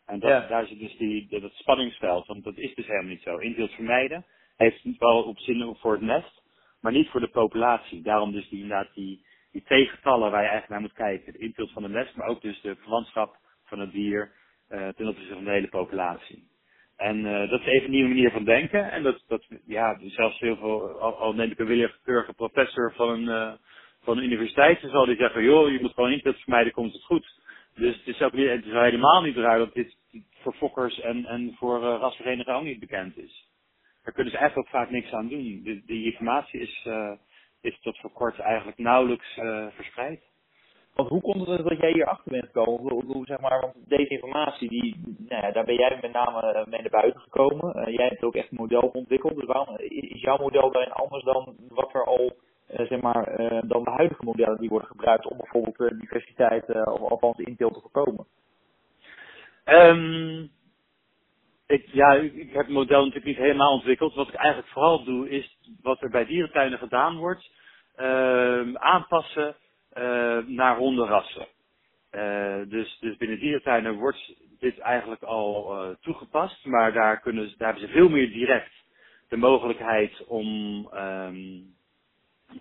[0.06, 3.38] En dat, daar zit dus die, dat spanningsveld, want dat is dus helemaal niet zo.
[3.38, 4.26] Intilt vermijden
[4.58, 6.40] heeft wel op zin voor het nest,
[6.82, 8.02] maar niet voor de populatie.
[8.02, 11.34] Daarom dus die, inderdaad die, die twee getallen waar je eigenlijk naar moet kijken.
[11.34, 14.32] De intilt van het nest, maar ook dus de verwantschap van het dier
[14.70, 16.50] uh, ten opzichte van de hele populatie.
[16.98, 18.91] En uh, dat is even een nieuwe manier van denken.
[18.91, 23.10] En dat, dat ja, zelfs heel veel, al, al neem ik een willekeurige professor van
[23.10, 23.52] een, uh,
[24.04, 27.04] van een universiteit, dan zal die zeggen, joh, je moet gewoon intilt vermijden, komt het
[27.04, 27.39] goed.
[27.76, 28.17] Dus het is
[28.63, 29.98] helemaal niet raar dat dit
[30.34, 33.51] voor fokkers en, en voor uh, ook niet bekend is.
[34.04, 35.62] Daar kunnen ze eigenlijk ook vaak niks aan doen.
[35.64, 37.12] De, die informatie is, uh,
[37.62, 40.22] is tot voor kort eigenlijk nauwelijks uh, verspreid.
[40.94, 42.92] Want hoe komt het dat jij hier achter bent gekomen?
[42.94, 46.66] Hoe, hoe, zeg maar, want deze informatie, die, nou ja, daar ben jij met name
[46.70, 47.92] mee naar buiten gekomen.
[47.92, 49.36] jij hebt ook echt een model ontwikkeld.
[49.36, 52.36] Dus waarom is jouw model daarin anders dan wat er al
[52.68, 53.36] zeg maar,
[53.68, 58.26] dan de huidige modellen die worden gebruikt om bijvoorbeeld diversiteit of althans intil te voorkomen?
[59.66, 60.52] Um,
[61.71, 64.13] ik, ja, ik heb het model natuurlijk niet helemaal ontwikkeld.
[64.15, 67.51] Wat ik eigenlijk vooral doe, is wat er bij dierentuinen gedaan wordt,
[67.97, 69.55] uh, aanpassen
[69.97, 71.47] uh, naar hondenrassen.
[72.12, 77.81] Uh, dus, dus binnen dierentuinen wordt dit eigenlijk al uh, toegepast, maar daar, kunnen, hebben
[77.81, 78.71] ze veel meer direct
[79.29, 80.47] de mogelijkheid om,
[80.93, 81.75] um,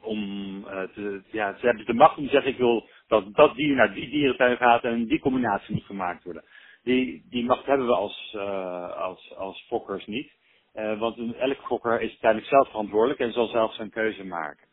[0.01, 0.63] om
[0.95, 3.95] te, ja, ze hebben de macht om te zeggen, ik wil dat dat dier naar
[3.95, 6.45] die dierentuin gaat en die combinatie moet gemaakt worden
[6.83, 10.31] die, die macht hebben we als, uh, als, als fokkers niet.
[10.75, 14.69] Uh, want elk fokker is uiteindelijk zelf verantwoordelijk en zal zelf zijn keuze maken.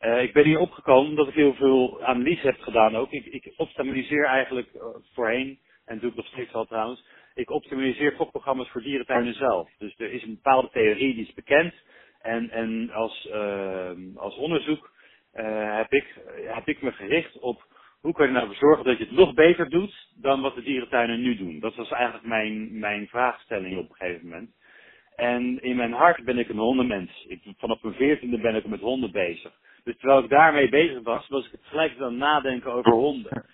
[0.00, 3.10] Uh, ik ben hier opgekomen omdat ik heel veel analyse heb gedaan ook.
[3.10, 4.68] Ik, ik optimaliseer eigenlijk
[5.12, 7.04] voorheen, en doe ik nog steeds al trouwens,
[7.34, 9.70] ik optimaliseer fokprogramma's voor dierentuinen zelf.
[9.78, 11.74] Dus er is een bepaalde theorie die is bekend.
[12.20, 13.28] En, en als,
[14.16, 14.92] als onderzoek
[15.32, 16.14] heb, ik,
[16.46, 17.66] heb ik me gericht op
[18.04, 20.62] hoe kan je nou ervoor zorgen dat je het nog beter doet dan wat de
[20.62, 21.60] dierentuinen nu doen?
[21.60, 24.50] Dat was eigenlijk mijn, mijn vraagstelling op een gegeven moment.
[25.16, 27.24] En in mijn hart ben ik een hondenmens.
[27.28, 29.52] Ik, vanaf mijn veertiende ben ik met honden bezig.
[29.84, 33.44] Dus terwijl ik daarmee bezig was, was ik het gelijk aan het nadenken over honden.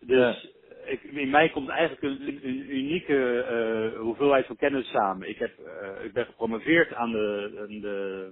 [0.00, 0.50] Dus
[0.86, 3.46] ik, in mij komt eigenlijk een, een unieke
[3.94, 5.28] uh, hoeveelheid van kennis samen.
[5.28, 8.28] Ik, heb, uh, ik ben gepromoveerd aan de, aan de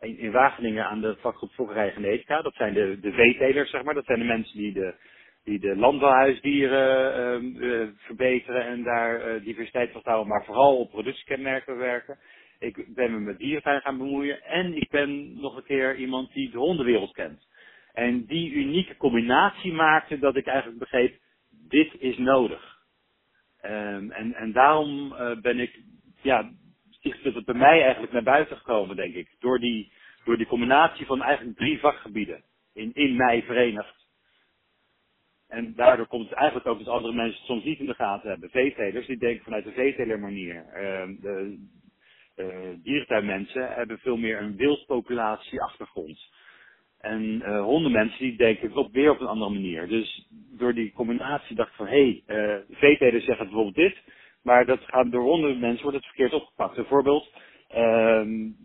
[0.00, 2.42] in Wageningen aan de vakgroep Fokkerij Genetica.
[2.42, 3.94] Dat zijn de, de veetelers, zeg maar.
[3.94, 4.94] Dat zijn de mensen die de,
[5.44, 11.76] die de landbouwhuisdieren uh, verbeteren en daar uh, diversiteit van houden, maar vooral op productiekenmerken
[11.76, 12.18] werken.
[12.58, 16.50] Ik ben me met dierentuin gaan bemoeien en ik ben nog een keer iemand die
[16.50, 17.46] de hondenwereld kent.
[17.92, 21.18] En die unieke combinatie maakte dat ik eigenlijk begreep,
[21.68, 22.76] dit is nodig.
[23.62, 25.80] Um, en, en daarom uh, ben ik,
[26.22, 26.50] ja,
[27.14, 29.28] is het bij mij eigenlijk naar buiten gekomen, denk ik.
[29.38, 29.92] Door die,
[30.24, 32.42] door die combinatie van eigenlijk drie vakgebieden
[32.72, 34.06] in, mij verenigd.
[35.48, 38.30] En daardoor komt het eigenlijk ook dat andere mensen het soms niet in de gaten
[38.30, 38.50] hebben.
[38.50, 40.54] Veetelers, die denken vanuit de veetelermanier.
[40.54, 41.58] Uh, de
[42.36, 46.18] uh, hebben veel meer een wildpopulatie achtergrond.
[47.00, 49.88] En uh, hondenmensen die denken ook weer op een andere manier.
[49.88, 53.96] Dus door die combinatie dacht ik van, hé, hey, uh, veetelers zeggen bijvoorbeeld dit.
[54.46, 56.74] Maar dat gaat door honderden mensen wordt het verkeerd opgepakt.
[56.74, 57.32] Bijvoorbeeld,
[57.76, 58.56] um,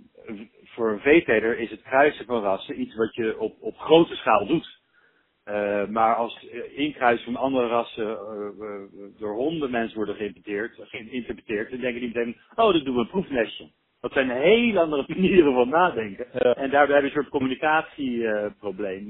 [0.63, 4.46] voor een veeteler is het kruisen van rassen iets wat je op, op grote schaal
[4.46, 4.80] doet.
[5.46, 11.80] Uh, maar als inkruisen van andere rassen uh, door honden mensen worden geïnterpreteerd, geïnterpreteerd, dan
[11.80, 13.70] denken die meteen, oh, dat doen we een proefnestje.
[14.00, 16.26] Dat zijn hele andere manieren van nadenken.
[16.34, 16.54] Ja.
[16.54, 19.10] En daarbij heb je een soort communicatieprobleem,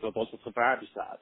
[0.00, 1.20] dat als het gevaar bestaat.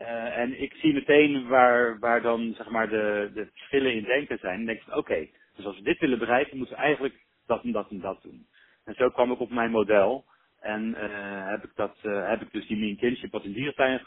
[0.00, 4.38] Uh, en ik zie meteen waar, waar dan zeg maar de, de verschillen in denken
[4.38, 4.60] zijn.
[4.60, 7.14] En denk ik, oké, dus als we dit willen bereiken, moeten we eigenlijk
[7.46, 8.46] dat en dat en dat doen.
[8.84, 10.24] En zo kwam ik op mijn model.
[10.60, 14.00] En uh, heb ik dat, uh, heb ik dus die mean kinship wat in dierentuin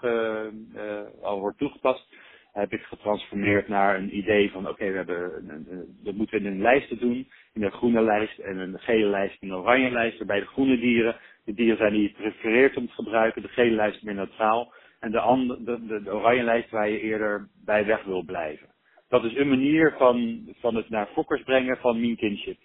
[1.21, 2.07] al wordt toegepast,
[2.53, 6.51] heb ik getransformeerd naar een idee van, oké, we hebben, een, dat moeten we in
[6.51, 10.17] een lijst doen, in een groene lijst en een gele lijst en een oranje lijst,
[10.17, 13.75] waarbij de groene dieren, de dieren zijn die je prefereert om te gebruiken, de gele
[13.75, 17.85] lijst meer neutraal, en de, andere, de, de, de oranje lijst waar je eerder bij
[17.85, 18.67] weg wil blijven.
[19.09, 22.57] Dat is een manier van, van het naar fokkers brengen van mean kinship.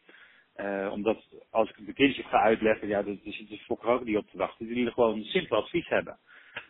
[0.56, 1.16] Uh, omdat
[1.50, 4.38] als ik de kinship ga uitleggen, ja, er zit dus fokker ook niet op te
[4.38, 4.66] wachten.
[4.66, 6.18] Die willen gewoon een simpel advies hebben.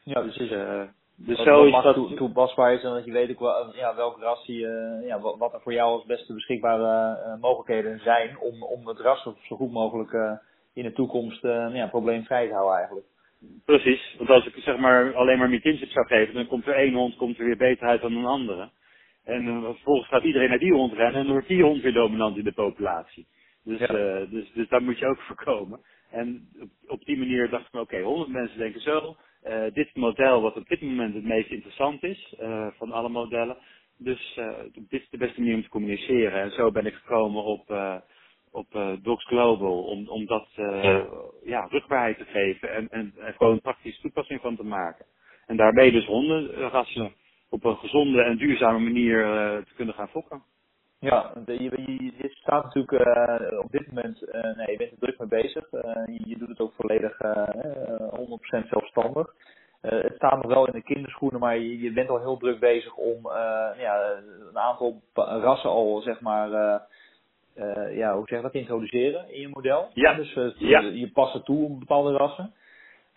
[0.05, 0.83] Ja, dus, is, uh,
[1.16, 3.94] dus dat zo is dat toe, toepasbaar is en dat je weet ook wel, ja,
[3.94, 8.38] welk ras die, uh, ja, wat er voor jou als beste beschikbare uh, mogelijkheden zijn
[8.38, 10.40] om, om het ras zo goed mogelijk
[10.74, 13.07] in de toekomst ja, probleemvrij te houden eigenlijk.
[13.65, 16.95] Precies, want als ik zeg maar alleen maar McKinsey zou geven, dan komt er één
[16.95, 18.71] hond komt er weer beter uit dan een andere.
[19.25, 21.93] En uh, vervolgens gaat iedereen naar die hond rennen en dan wordt die hond weer
[21.93, 23.27] dominant in de populatie.
[23.65, 23.87] Dus, Ja.
[23.87, 25.81] eh, dus, dus dat moet je ook voorkomen.
[26.11, 29.17] En op, op die manier dacht ik me, oké, 100 mensen denken zo.
[29.43, 33.57] Eh, dit model wat op dit moment het meest interessant is eh, van alle modellen.
[33.99, 36.41] Dus eh, dit is de beste manier om te communiceren.
[36.43, 37.97] En zo ben ik gekomen op, eh,
[38.55, 41.01] op eh, Docs Global om, om dat eh,
[41.45, 45.07] ja, rugbaarheid te geven en, en, en gewoon een praktische toepassing van te maken.
[45.47, 47.12] En daarmee dus hondenrassen
[47.51, 50.43] op een gezonde en duurzame manier eh, te kunnen gaan fokken.
[51.01, 54.21] Ja, de- je, je, staat natuurlijk op dit moment,
[54.57, 55.71] nee, je bent er druk mee bezig.
[55.71, 59.35] Je, je doet het ook volledig eh, eh, 100% zelfstandig.
[59.81, 62.97] Het staat nog wel in de kinderschoenen, maar je, je bent al heel druk bezig
[62.97, 63.23] om
[63.79, 64.12] ja,
[64.51, 66.51] een aantal rassen al, zeg maar,
[67.55, 69.88] eh, ja, hoe zeg je dat, introduceren in je model.
[69.95, 70.14] Ja.
[70.14, 70.81] Dus eh, Ja.
[70.81, 72.53] je past het toe op bepaalde rassen.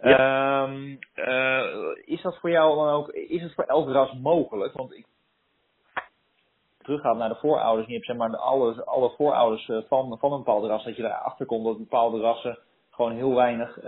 [0.02, 0.18] Ja.
[0.64, 1.64] Ehm, eh,
[2.06, 4.74] is dat voor jou dan ook, is het voor elk ras mogelijk?
[4.74, 5.06] Want ik
[6.82, 10.38] teruggaat naar de voorouders je hebt zeg maar de alle, alle voorouders van, van een
[10.38, 12.58] bepaalde ras, dat je erachter komt dat bepaalde rassen
[12.92, 13.80] gewoon heel weinig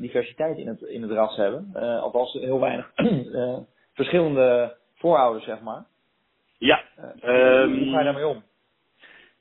[0.00, 1.70] diversiteit in het, in het ras hebben.
[2.00, 2.92] Althans heel weinig
[3.94, 5.84] verschillende voorouders, zeg maar.
[6.58, 6.82] Ja,
[7.20, 8.42] Ehm, hoe ga je daarmee om?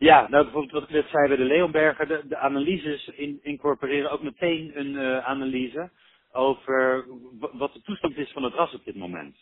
[0.05, 4.11] Ja, nou bijvoorbeeld wat ik net zei bij de Leonberger, de, de analyses in, incorporeren
[4.11, 5.89] ook meteen een eh, analyse
[6.31, 7.05] over
[7.53, 9.37] wat de toestand is van het ras op dit moment.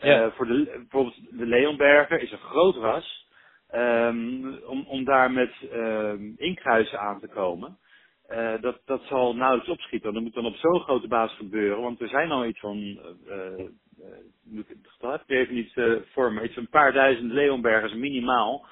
[0.00, 0.24] Ja.
[0.24, 3.26] Eh, voor de, bijvoorbeeld de Leonberger is een groot ras,
[3.68, 7.78] ehm, om, om daar met ehm, inkruisen aan te komen.
[8.28, 10.12] eh, dat, dat zal nauwelijks opschieten.
[10.14, 12.98] Dat moet dan op zo'n grote basis gebeuren, want er zijn al iets van,
[14.82, 15.72] getal heb ik even niet
[16.12, 18.66] voor me, iets van een paar duizend Leonbergers minimaal.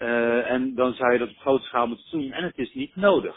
[0.00, 2.32] Eh, en dan zou je dat op grote schaal moeten doen.
[2.32, 3.36] En het is niet nodig.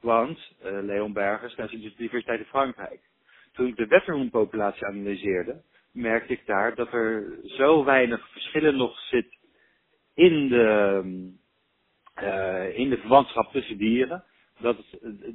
[0.00, 3.00] Want uh, Leon Bergers, zoals de Universiteit in Frankrijk.
[3.52, 9.36] Toen ik de wetterhoenpopulatie analyseerde, merkte ik daar dat er zo weinig verschillen nog zit
[10.14, 11.02] in de,
[12.22, 14.24] uh, in de verwantschap tussen dieren.
[14.60, 14.76] Dat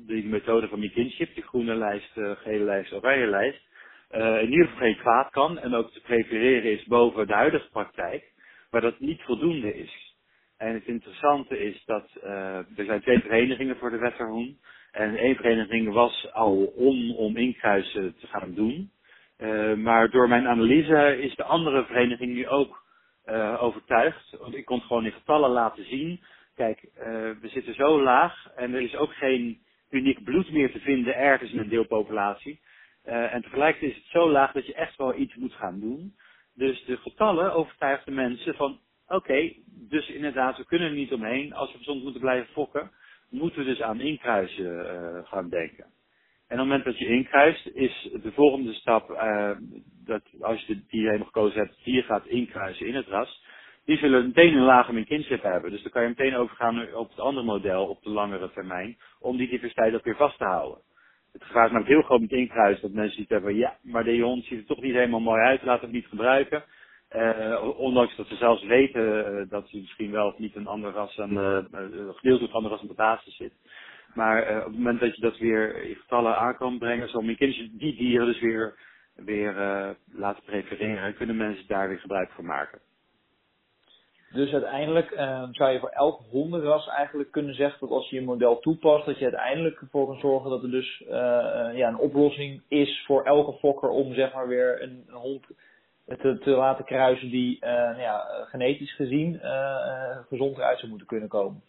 [0.07, 3.61] die methode van McKinship, die groene lijst, gele lijst, oranje lijst,
[4.41, 8.31] in ieder geval geen kwaad kan en ook te prefereren is boven de huidige praktijk,
[8.71, 10.02] maar dat niet voldoende is.
[10.63, 14.59] En het interessante is dat uh, er zijn twee verenigingen voor de wetterhoen.
[14.91, 18.91] En één vereniging was al om, om inkruisen te gaan doen.
[19.37, 22.83] Uh, maar door mijn analyse is de andere vereniging nu ook
[23.25, 24.37] uh, overtuigd.
[24.39, 26.19] Want ik kon gewoon in getallen laten zien.
[26.55, 26.89] Kijk,
[27.41, 31.51] we zitten zo laag en er is ook geen uniek bloed meer te vinden ergens
[31.51, 32.59] in een deelpopulatie.
[33.03, 36.15] en tegelijkertijd is het zo laag dat je echt wel iets moet gaan doen.
[36.55, 38.79] Dus de getallen overtuigen de mensen van
[39.13, 39.53] Oké,
[39.89, 41.53] dus inderdaad, we kunnen er niet omheen.
[41.53, 42.91] Als we gezond moeten blijven fokken,
[43.29, 45.83] moeten we dus aan inkruisen uh, gaan denken.
[46.47, 49.51] En op het moment dat je inkruist, is de volgende stap, uh,
[50.05, 53.43] dat als je die helemaal gekozen hebt, je gaat inkruisen in het ras,
[53.85, 55.71] die zullen meteen een lage min kinship hebben.
[55.71, 59.37] Dus dan kan je meteen overgaan op het andere model op de langere termijn, om
[59.37, 60.81] die diversiteit ook weer vast te houden.
[61.31, 64.23] Het gevaar is namelijk heel groot met inkruisen, dat mensen iets hebben, ja, maar die
[64.23, 66.63] hond ziet er toch niet helemaal mooi uit, laat het niet gebruiken.
[67.15, 70.91] Uh, ondanks dat ze zelfs weten uh, dat ze misschien wel of niet een ander
[70.91, 73.53] ras aan de, uh, gedeeltelijk ander ras aan de basis zit.
[74.13, 77.69] Maar op het moment dat je dat weer in getallen aan kan brengen, zal kindjes
[77.71, 78.75] die dieren dus weer,
[79.15, 79.55] weer
[80.11, 82.79] laten prefereren, kunnen mensen daar weer gebruik van maken.
[84.31, 88.21] Dus uiteindelijk uh, zou je voor elk hondenras eigenlijk kunnen zeggen dat als je je
[88.21, 91.03] model toepast, dat je uiteindelijk ervoor kan zorgen dat er dus
[91.73, 95.45] ja, een oplossing is voor elke fokker om zeg maar weer een, een hond
[96.05, 101.07] te, te, laten kruisen die uh, nou ja, genetisch gezien uh, gezond eruit zou moeten
[101.07, 101.63] kunnen komen.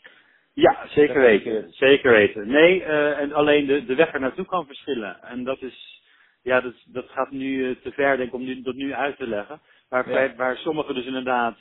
[0.52, 1.72] Ja, zeker weten.
[1.72, 2.48] Zeker weten.
[2.48, 5.22] Nee, uh, en alleen de, de weg er naartoe kan verschillen.
[5.22, 6.02] En dat is,
[6.42, 9.26] ja, dat, dat gaat nu te ver, denk ik, om nu, dat nu uit te
[9.26, 9.60] leggen.
[9.88, 10.14] Maar ja.
[10.14, 11.56] waar, waar sommigen dus inderdaad,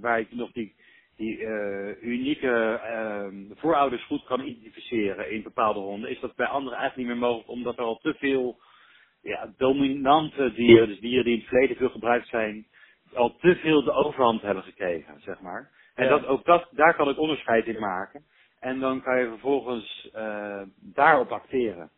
[0.00, 0.74] waar ik nog die,
[1.16, 1.46] die
[2.00, 2.80] unieke
[3.54, 7.50] voorouders goed kan identificeren in bepaalde honden, is dat bij anderen eigenlijk niet meer mogelijk,
[7.50, 8.58] omdat er al te veel
[9.22, 12.66] ja, dominante dieren, dus dieren die in het verleden veel gebruikt zijn,
[13.14, 15.70] al te veel de overhand hebben gekregen, zeg maar.
[15.94, 16.10] En Ja.
[16.10, 18.24] dat, ook dat, daar kan ik onderscheid in maken.
[18.60, 21.90] En dan kan je vervolgens uh, daarop acteren.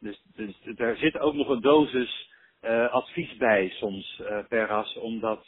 [0.00, 2.30] Dus, dus er zit ook nog een dosis
[2.62, 5.46] uh, advies bij soms uh, per ras om, dat,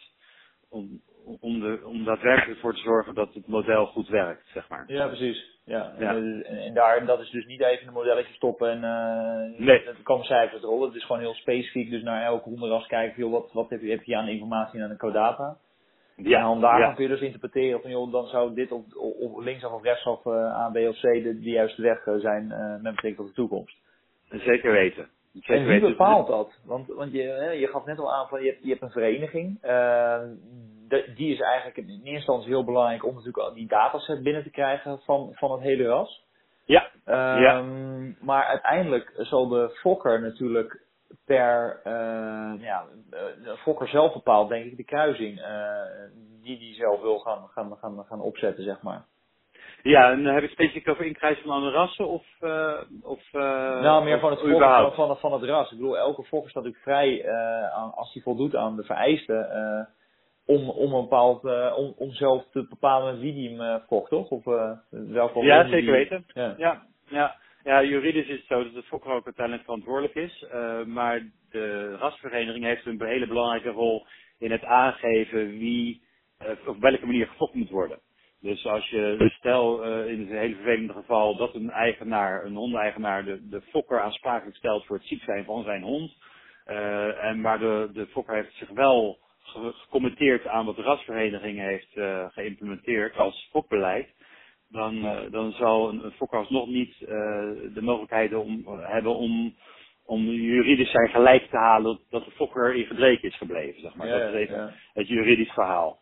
[0.69, 1.01] om,
[1.41, 4.85] om, de, om daadwerkelijk voor te zorgen dat het model goed werkt, zeg maar.
[4.87, 5.59] Ja, precies.
[5.65, 5.93] Ja.
[5.99, 6.15] Ja.
[6.15, 8.83] En, en, en daar, dat is dus niet even een modelletje stoppen en
[9.57, 9.85] uh, Nee.
[9.85, 10.89] er komen cijfers rollen.
[10.89, 13.91] Het is gewoon heel specifiek, dus naar elke hondenras kijken, joh, wat, wat heb, je,
[13.91, 15.57] heb je aan informatie aan de codata.
[16.17, 16.93] En dan daarvan ja.
[16.93, 18.85] kun je dus interpreteren van, joh, dan zou dit op,
[19.21, 22.45] op linksaf of rechtsaf uh, A, B of C de, de juiste weg uh, zijn
[22.45, 23.77] uh, met betrekking tot de toekomst.
[24.29, 25.09] Zeker weten.
[25.33, 25.88] En wie weten.
[25.88, 26.61] bepaalt dat?
[26.64, 28.90] Want, want je, hè, je gaf net al aan van je hebt, je hebt een
[28.90, 29.59] vereniging.
[29.64, 30.23] Uh,
[31.16, 35.01] die is eigenlijk in eerste instantie heel belangrijk om natuurlijk die dataset binnen te krijgen
[35.05, 36.29] van, van het hele ras.
[36.64, 36.90] Ja.
[37.59, 40.83] Um, Maar uiteindelijk zal de fokker natuurlijk
[41.25, 42.85] per, uh, ja,
[43.45, 45.47] de fokker zelf bepaalt denk ik de kruising uh,
[46.43, 49.05] die die zelf wil gaan, gaan, gaan, gaan opzetten, zeg maar.
[49.83, 52.25] Ja, en heb je specifiek over inkruising van andere rassen of...
[52.40, 53.43] Uh, of uh,
[53.81, 55.71] nou, meer van het fokker van, van, het ras.
[55.71, 59.49] Ik bedoel, elke fokker staat natuurlijk vrij, uh, als hij voldoet aan de vereisten,
[60.47, 61.45] om, om een bepaald,
[61.77, 64.29] om, om zelf te bepalen wie die hem fokt, toch?
[64.29, 64.45] Of
[64.90, 66.25] welke Ja, zeker weten.
[66.35, 66.55] Ja.
[66.57, 66.88] ja.
[67.09, 70.47] Ja, ja, juridisch is het zo dat het fokker ook uiteindelijk verantwoordelijk is.
[70.87, 74.07] maar de rasvereniging heeft een hele belangrijke rol
[74.38, 76.03] in het aangeven wie,
[76.66, 77.99] op welke manier gefokt moet worden.
[78.40, 83.24] Dus als je, stel uh, in het hele vervelende geval dat een eigenaar, een hondeigenaar,
[83.24, 86.16] de, de fokker aansprakelijk stelt voor het ziek zijn van zijn hond.
[86.66, 91.96] Uh, en maar de, de fokker heeft zich wel gecommenteerd aan wat de rasvereniging heeft
[91.96, 94.09] uh, geïmplementeerd als fokbeleid.
[94.68, 95.00] Dan,
[95.31, 99.55] dan zal een, een fokker alsnog niet de mogelijkheid om, hebben om,
[100.05, 103.81] om juridisch zijn gelijk te halen dat de fokker in gebreken is gebleven.
[103.81, 104.07] Zeg maar.
[104.07, 104.72] Ja, dat is even ja.
[104.92, 106.00] het juridisch verhaal.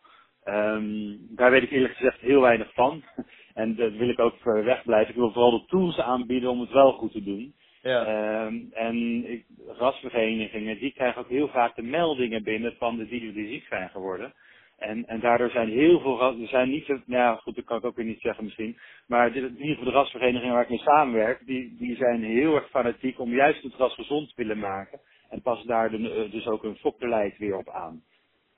[0.53, 3.03] Um, daar weet ik eerlijk gezegd heel weinig van.
[3.53, 5.09] En dat wil ik ook wegblijven.
[5.09, 7.53] Ik wil vooral de tools aanbieden om het wel goed te doen.
[7.81, 8.45] Ja.
[8.45, 13.33] Um, en ik, rasverenigingen, die krijgen ook heel vaak de meldingen binnen van de dieren
[13.33, 14.33] die ziek zijn geworden.
[14.77, 17.85] En, en daardoor zijn heel veel, er zijn niet nou ja, goed, dat kan ik
[17.85, 18.77] ook weer niet zeggen misschien.
[19.07, 22.69] Maar in ieder geval de rasverenigingen waar ik mee samenwerk, die, die zijn heel erg
[22.69, 24.99] fanatiek om juist het ras gezond te willen maken.
[25.29, 28.03] En passen daar de, dus ook een fokbeleid weer op aan.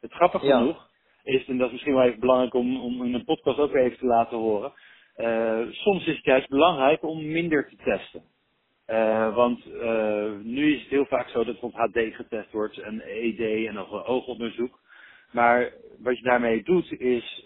[0.01, 0.57] Het grappig Ja.
[0.57, 0.89] genoeg,
[1.23, 3.97] is, en dat is misschien wel even belangrijk om, om in een podcast ook even
[3.97, 4.73] te laten horen.
[5.17, 8.23] Uh, soms is het juist belangrijk om minder te testen.
[8.87, 13.01] Uh, want uh, nu is het heel vaak zo dat op HD getest wordt en
[13.01, 14.79] ED en nog een oogonderzoek.
[15.31, 17.45] Maar wat je daarmee doet is,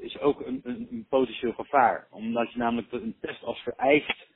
[0.00, 2.06] is ook een, een, een, potentieel gevaar.
[2.10, 4.28] Omdat je namelijk een test als vereist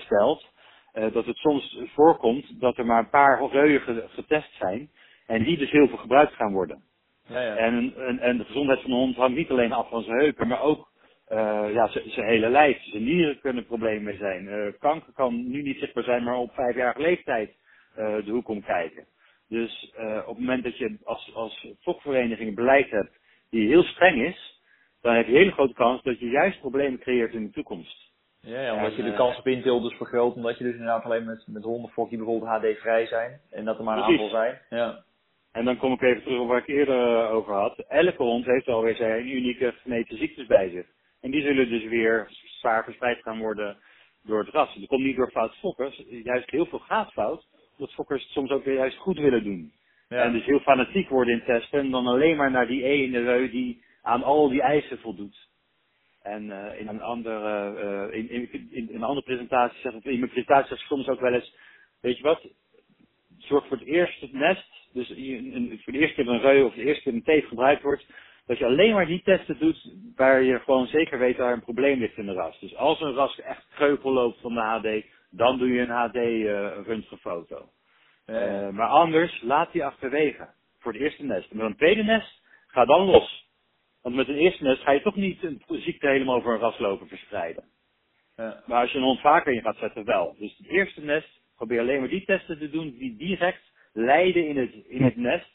[0.00, 0.52] stelt.
[0.92, 4.90] dat het soms voorkomt dat er maar een paar reuien getest zijn.
[5.26, 6.82] En die dus heel veel gebruikt gaan worden.
[7.30, 7.56] Ja, ja.
[7.56, 10.48] En, en, en de gezondheid van de hond hangt niet alleen af van zijn heupen,
[10.48, 10.90] maar ook
[11.28, 12.82] uh, ja, zijn hele lijf.
[12.82, 14.44] Zijn nieren kunnen problemen mee zijn.
[14.44, 17.50] Uh, kanker kan nu niet zichtbaar zijn, maar op vijfjarige leeftijd
[17.98, 19.04] uh, de hoek om kijken.
[19.48, 19.92] Dus
[20.26, 23.18] op het moment dat je als, als fokvereniging beleid hebt
[23.50, 24.62] die heel streng is,
[25.00, 28.10] dan heb je een hele grote kans dat je juist problemen creëert in de toekomst.
[28.40, 31.04] Ja, ja omdat en, je de kans op inteel dus vergroot, omdat je dus inderdaad
[31.04, 34.22] alleen met, met hondenfok die bijvoorbeeld HD vrij zijn en dat er maar een Precies.
[34.22, 34.60] aantal zijn.
[34.70, 35.04] Ja.
[35.52, 37.78] En dan kom ik even terug op waar ik eerder over had.
[37.88, 40.86] Elke hond heeft alweer zijn unieke genetische ziektes bij zich.
[41.20, 43.76] En die zullen dus weer zwaar verspreid gaan worden
[44.22, 44.74] door het ras.
[44.74, 46.02] Dat komt niet door fout fokkers.
[46.08, 47.46] Juist heel veel gaat fout.
[47.76, 49.72] Omdat fokkers het soms ook weer juist goed willen doen.
[50.08, 50.22] Ja.
[50.22, 51.78] En dus heel fanatiek worden in testen.
[51.78, 55.48] En dan alleen maar naar die ene reu die aan al die eisen voldoet.
[56.22, 57.72] En uh, in een andere,
[58.10, 61.08] uh, in, in, in, een andere presentatie zeg ik, in mijn presentatie zeg ik soms
[61.08, 61.54] ook wel eens,
[62.00, 62.46] weet je wat,
[63.50, 65.08] zorg voor het eerst het nest dus
[65.82, 68.06] voor de eerste keer een reu of de eerste keer een teef gebruikt wordt,
[68.46, 71.98] dat je alleen maar die testen doet waar je gewoon zeker weet waar een probleem
[71.98, 72.58] ligt in de ras.
[72.58, 76.16] Dus als een ras echt kreupel loopt van de HD, dan doe je een HD
[76.16, 77.68] uh, röntgenfoto.
[78.26, 78.66] Ja.
[78.66, 80.48] Uh, maar anders, laat die achterwege.
[80.78, 81.50] Voor het eerste nest.
[81.50, 83.48] En met een tweede nest, ga dan los.
[84.02, 86.78] Want met een eerste nest ga je toch niet een ziekte helemaal over een ras
[86.78, 87.64] lopen verspreiden.
[88.36, 90.36] Maar als je een hond vaker in gaat zetten, wel.
[90.38, 94.56] Dus het eerste nest, probeer alleen maar die testen te doen die direct leiden in
[94.56, 95.50] het, in het nest,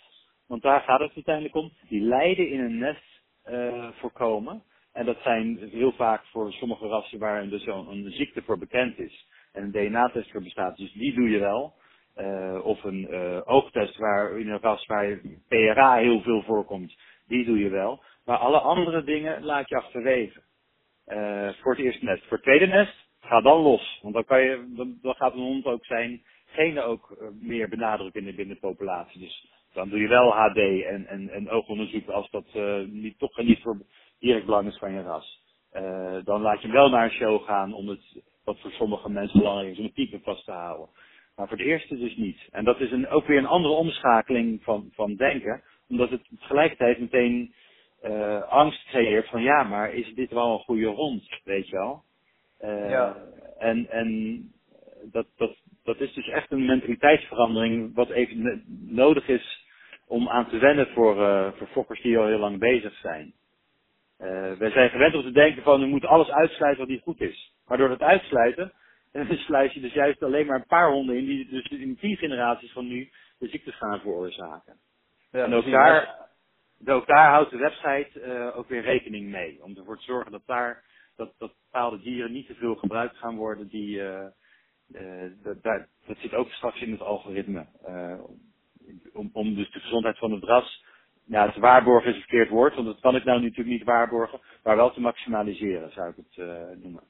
[0.48, 4.64] want daar gaat het uiteindelijk om, die leiden in een nest uh, voorkomen.
[4.94, 9.00] En dat zijn heel vaak voor sommige rassen waar dus een, een ziekte voor bekend
[9.00, 10.78] is en een DNA-test voor bestaat.
[10.78, 11.74] Dus die doe je wel.
[12.18, 16.96] Uh, of een uh, oogtest waar in een ras waar PRA heel veel voorkomt,
[17.28, 18.04] die doe je wel.
[18.26, 20.44] Maar alle andere dingen laat je achterwege.
[21.62, 22.22] Voor het eerste nest.
[22.22, 24.00] Voor het tweede nest, ga dan los.
[24.02, 28.22] Want dan, kan je, dan, gaat een hond ook zijn genen ook uh, meer benadrukken
[28.22, 29.20] in de, binnen de populatie.
[29.20, 33.38] Dus dan doe je wel HD en, en, en oogonderzoek als dat uh, niet, toch
[33.38, 33.78] niet voor
[34.20, 35.44] direct belang is van je ras.
[35.74, 39.40] Uh, dan laat je wel naar een show gaan om het, wat voor sommige mensen
[39.40, 40.90] belangrijk is, om het type vast te houden.
[41.36, 42.48] Maar voor de eerste dus niet.
[42.52, 47.00] En dat is een, ook weer een andere omschakeling van, van denken, omdat het tegelijkertijd
[47.00, 47.54] meteen
[48.50, 52.04] angst creëert van ja, maar is dit wel een goede hond, weet je wel?
[52.66, 53.18] Uh, Ja.
[53.58, 54.40] En, en
[55.12, 59.66] dat, dat, dat is dus echt een mentaliteitsverandering wat even nodig is
[60.08, 63.34] om aan te wennen voor, uh, voor fokkers die al heel lang bezig zijn.
[64.22, 67.22] Uh, wij zijn gewend om te denken van we moeten alles uitsluiten wat niet goed
[67.22, 67.54] is.
[67.68, 68.72] Maar door het uitsluiten
[69.48, 72.72] sluit je dus juist alleen maar een paar honden in die dus in tien generaties
[72.72, 73.10] van nu
[73.40, 74.78] de ziektes gaan veroorzaken.
[75.32, 75.72] Ja, en ook precies.
[75.72, 76.30] daar,
[76.86, 79.64] ook daar houdt de website ook weer rekening mee.
[79.64, 80.84] Om ervoor te zorgen dat daar
[81.16, 84.02] dat, dat bepaalde dieren niet te veel gebruikt gaan worden die
[85.44, 87.66] dat, dat, dat zit ook straks in het algoritme.
[89.14, 90.84] om, om dus de gezondheid van het ras
[91.26, 94.40] ja, te waarborgen is een verkeerd woord, want dat kan ik nou natuurlijk niet waarborgen,
[94.64, 96.46] maar wel te maximaliseren zou ik het
[96.82, 97.04] noemen.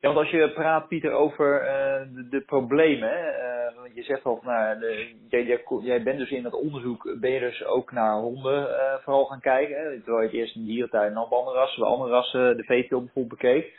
[0.00, 4.24] Ja, want als je praat, Pieter, over uh, de, de, problemen, uh, want je zegt
[4.24, 8.14] al, nou, de, jij, jij, bent dus in dat onderzoek, ben je dus ook naar
[8.14, 8.68] honden
[9.02, 10.00] vooral gaan kijken, hè?
[10.00, 12.62] terwijl je het eerst in de dierentuin en dan andere rassen, bij andere rassen de
[12.62, 13.74] veeteelt bijvoorbeeld bekeek.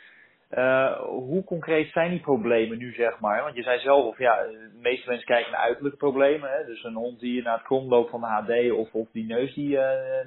[1.06, 3.42] Hoe concreet zijn die problemen nu, zeg maar?
[3.42, 6.50] Want je zei zelf, of ja, de meeste mensen kijken naar uiterlijke problemen.
[6.50, 6.64] Hè?
[6.64, 9.54] Dus een hond die naar het krom loopt van de HD of, of die neus
[9.54, 9.78] die,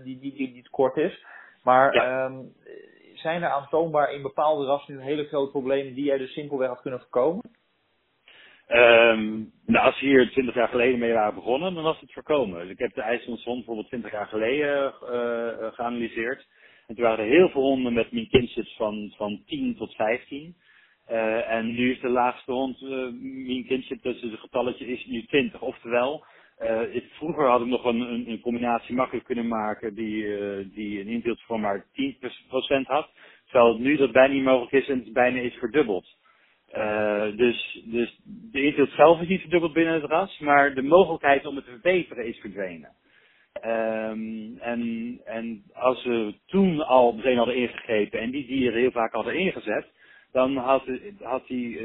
[0.03, 1.25] die, die, die, die, te kort is.
[1.63, 2.25] Maar ja.
[2.25, 2.53] um,
[3.21, 6.99] zijn er aantoonbaar in bepaalde rassen hele grote problemen die jij dus simpelweg had kunnen
[6.99, 7.43] voorkomen?
[8.67, 12.59] Um, nou, als we hier 20 jaar geleden mee waren begonnen, dan was het voorkomen.
[12.61, 16.47] Dus ik heb de IJslandshond bijvoorbeeld 20 jaar geleden uh, geanalyseerd.
[16.87, 20.55] En toen waren er heel veel honden met minkinships van, van 10 tot 15.
[21.11, 25.61] Uh, en nu is de laagste hond, uh, dus het getalletje is nu 20.
[25.61, 26.25] Oftewel,
[26.63, 30.65] uh, ik, vroeger had ik nog een, een, een, combinatie makkelijk kunnen maken die, uh,
[30.73, 31.85] die een indeelt van maar 10%
[32.83, 33.09] had.
[33.45, 36.05] Terwijl nu dat bijna niet mogelijk is en het bijna is verdubbeld.
[36.77, 38.19] Uh, dus, dus
[38.51, 41.71] de indeelt zelf is niet verdubbeld binnen het ras, maar de mogelijkheid om het te
[41.71, 42.89] verbeteren is verdwenen.
[43.65, 49.13] Um, en, en als we toen al meteen hadden ingegrepen en die dieren heel vaak
[49.13, 49.85] hadden ingezet,
[50.31, 50.83] dan had,
[51.19, 51.77] had die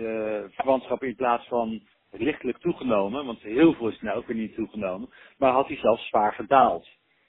[0.50, 1.80] verwantschap in plaats van
[2.20, 5.08] lichtelijk toegenomen, want heel veel is nou ook weer niet toegenomen,
[5.38, 6.88] maar had hij zelfs zwaar gedaald.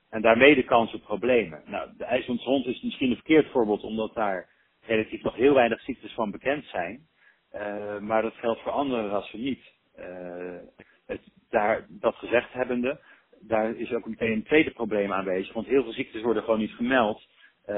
[0.09, 1.61] En daarmee de kans op problemen.
[1.65, 4.49] Nou, de IJslandshond is misschien een verkeerd voorbeeld, omdat daar
[4.81, 7.07] relatief nog heel weinig ziektes van bekend zijn.
[7.53, 9.61] Uh, maar dat geldt voor andere rassen niet.
[9.99, 10.05] Uh,
[11.05, 12.99] het, daar, dat gezegd hebbende,
[13.39, 15.53] daar is ook meteen een tweede probleem aanwezig.
[15.53, 17.27] Want heel veel ziektes worden gewoon niet gemeld.
[17.69, 17.75] Uh,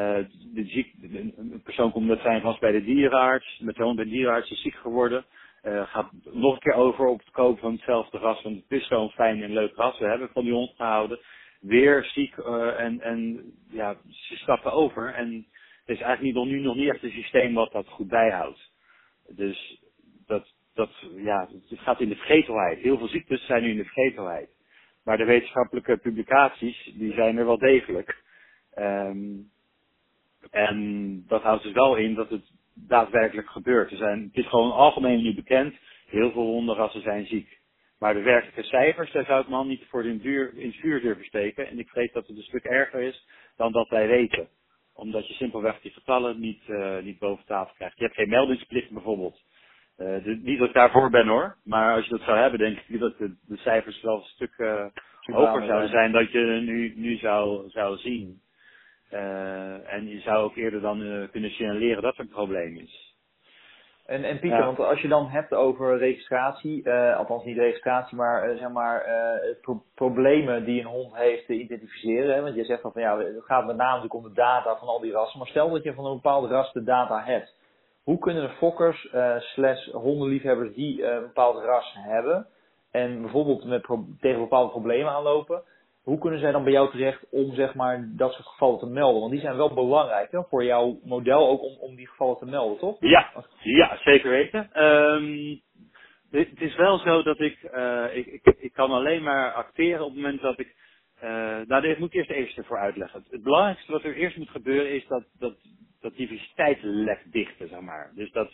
[0.54, 0.94] de ziek,
[1.38, 3.60] een persoon komt met zijn vast bij de dierenarts.
[3.60, 5.26] Met de bij de dierenarts is ziek geworden.
[5.64, 8.42] Uh, gaat nog een keer over op het kopen van hetzelfde ras.
[8.42, 10.00] Want het is zo'n fijn en leuk ras.
[10.00, 11.20] We hebben van die hond gehouden.
[11.60, 15.14] Weer ziek uh, en, en ja, ze stappen over.
[15.14, 15.48] En
[15.86, 18.72] er is eigenlijk nog, nu nog niet echt een systeem wat dat goed bijhoudt.
[19.28, 19.84] Dus
[20.26, 22.80] dat, dat, ja, het gaat in de vergetelheid.
[22.80, 24.50] Heel veel ziektes zijn nu in de vergetelheid.
[25.04, 28.24] Maar de wetenschappelijke publicaties, die zijn er wel degelijk.
[28.76, 29.52] Um,
[30.52, 32.52] en dat houdt dus wel in dat het
[32.88, 33.92] daadwerkelijk gebeurt.
[33.92, 35.76] Er zijn, het is gewoon algemeen nu bekend,
[36.06, 37.60] heel veel hondenrassen zijn ziek.
[38.00, 41.02] Maar de werkelijke cijfers, daar zou ik man niet voor in, duur, in het vuur
[41.02, 41.68] durven steken.
[41.68, 44.48] En ik weet dat het een stuk erger is dan dat wij weten.
[44.94, 47.98] Omdat je simpelweg die getallen niet, uh, niet boven tafel krijgt.
[47.98, 49.42] Je hebt geen meldingsplicht bijvoorbeeld.
[49.98, 52.80] Uh, de, niet dat ik daarvoor ben hoor, maar als je dat zou hebben, denk
[52.88, 54.86] ik dat de, de cijfers wel een stuk uh,
[55.22, 58.42] hoger zouden zijn dat je nu, nu zou, zou zien.
[59.12, 63.08] Uh, en je zou ook eerder dan kunnen signaleren dat er een probleem is.
[64.06, 64.66] En, en Pieter, ja.
[64.66, 69.06] want als je dan hebt over registratie, althans niet registratie, maar zeg maar
[69.62, 72.36] pro problemen die een hond heeft te identificeren.
[72.36, 72.42] Hè?
[72.42, 75.00] Want je zegt al van ja, het gaat met name om de data van al
[75.00, 75.40] die rassen.
[75.40, 77.56] Maar stel dat je van een bepaalde ras de data hebt
[78.04, 82.48] hoe kunnen de fokkers slash hondenliefhebbers die een bepaalde ras hebben
[82.92, 83.86] en bijvoorbeeld met
[84.20, 85.64] tegen bepaalde problemen aanlopen,
[86.10, 89.20] hoe kunnen zij dan bij jou terecht om zeg maar dat soort gevallen te melden?
[89.20, 92.46] Want die zijn wel belangrijk hè, voor jouw model ook om, om die gevallen te
[92.46, 92.98] melden, toch?
[93.00, 94.84] Ja, ja zeker weten.
[94.84, 95.62] Um,
[96.32, 100.08] het is wel zo dat ik, uh, ik, ik, ik kan alleen maar acteren op
[100.08, 100.76] het moment dat ik
[101.24, 101.30] uh,
[101.68, 103.20] nou, dit moet ik eerst even voor uitleggen.
[103.20, 105.56] Het, het belangrijkste wat er eerst moet gebeuren is dat, dat
[106.02, 108.12] dat diversiteitslek dichten, zeg maar.
[108.16, 108.52] Dus dat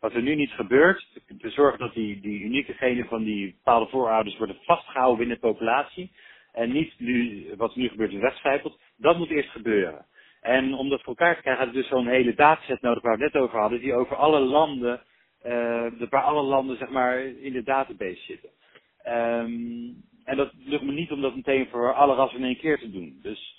[0.00, 1.06] wat er nu niet gebeurt,
[1.38, 5.46] te zorgen dat die, die unieke genen van die bepaalde voorouders worden vastgehouden binnen de
[5.48, 6.12] populatie.
[6.58, 8.78] En niet nu, wat nu gebeurt, wegcijpelt.
[8.96, 10.06] Dat moet eerst gebeuren.
[10.40, 13.18] En om dat voor elkaar te krijgen, hadden we dus zo'n hele dataset nodig waar
[13.18, 15.00] we het net over hadden, die over alle landen,
[15.46, 18.50] uh, waar alle landen zeg maar in de database zitten.
[19.06, 22.78] Um, en dat lukt me niet om dat meteen voor alle rassen in één keer
[22.78, 23.18] te doen.
[23.22, 23.56] Dus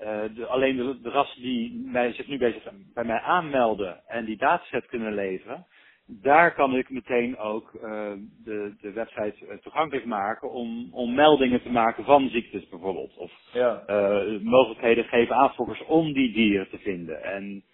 [0.00, 2.62] uh, de, alleen de, de rassen die mij, zich nu bezig
[2.94, 5.66] bij mij aanmelden en die dataset kunnen leveren,
[6.06, 8.12] daar kan ik meteen ook uh,
[8.44, 13.16] de, de website uh, toegankelijk maken om, om meldingen te maken van ziektes bijvoorbeeld.
[13.16, 13.84] Of ja.
[14.42, 17.64] mogelijkheden geven aan fokkers om die dieren te vinden en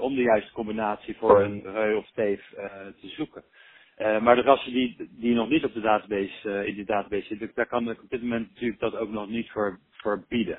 [0.00, 2.48] om de juiste combinatie voor een reu of steef
[3.00, 3.44] te zoeken.
[3.96, 7.66] maar de rassen die, die nog niet op de database, in de database zitten, daar
[7.66, 10.58] kan ik op dit moment natuurlijk dat ook nog niet voor, voor bieden.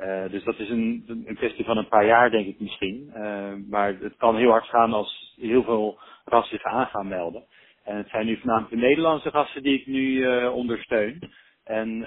[0.00, 3.12] Uh, dus dat is een, een kwestie van een paar jaar, denk ik misschien.
[3.16, 7.44] Uh, maar het kan heel hard gaan als heel veel rassen zich aan gaan melden.
[7.84, 11.32] En het zijn nu voornamelijk de Nederlandse rassen die ik nu uh, ondersteun.
[11.64, 12.00] En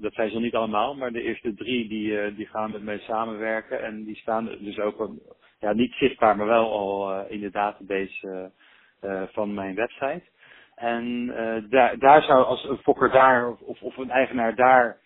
[0.00, 2.98] dat zijn ze nog niet allemaal, maar de eerste drie die, die gaan met mij
[2.98, 3.82] samenwerken.
[3.82, 5.10] En die staan dus ook
[5.60, 8.50] ja, niet zichtbaar, maar wel al in de database
[9.32, 10.22] van mijn website.
[10.74, 11.26] En
[11.70, 14.96] daar, daar zou als een fokker daar of, of een eigenaar daar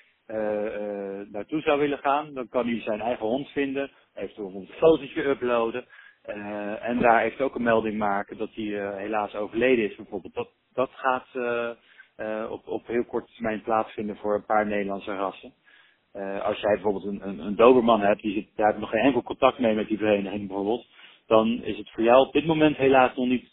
[1.30, 5.84] naartoe zou willen gaan, dan kan hij zijn eigen hond vinden, eventueel een fotootje uploaden.
[6.26, 10.34] Uh, en daar heeft ook een melding maken dat hij helaas overleden is bijvoorbeeld.
[10.34, 11.26] Dat, dat gaat
[12.50, 15.52] op, op heel korte termijn plaatsvinden voor een paar Nederlandse rassen.
[16.42, 19.22] als jij bijvoorbeeld een, een, een doberman hebt, die zit, daar heb nog geen enkel
[19.22, 20.86] contact mee met die vereniging bijvoorbeeld.
[21.26, 23.50] Dan is het voor jou op dit moment helaas nog niet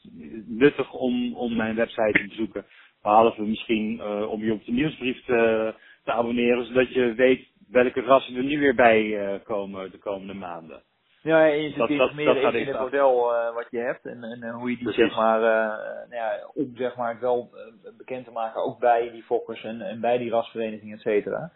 [0.48, 2.66] nuttig om, om mijn website te bezoeken.
[3.02, 5.74] Behalve misschien om je op de nieuwsbrief te,
[6.04, 10.82] te abonneren, zodat je weet welke rassen er nu weer bij komen de komende maanden.
[11.22, 14.24] Ja, en je zit dat, meer in, in het model uh, wat je hebt en,
[14.24, 17.50] en, en hoe je die zeg maar, nou ja, om zeg maar wel
[17.98, 21.52] bekend te maken, ook bij die fokkers en, en bij die rasverenigingen, et cetera.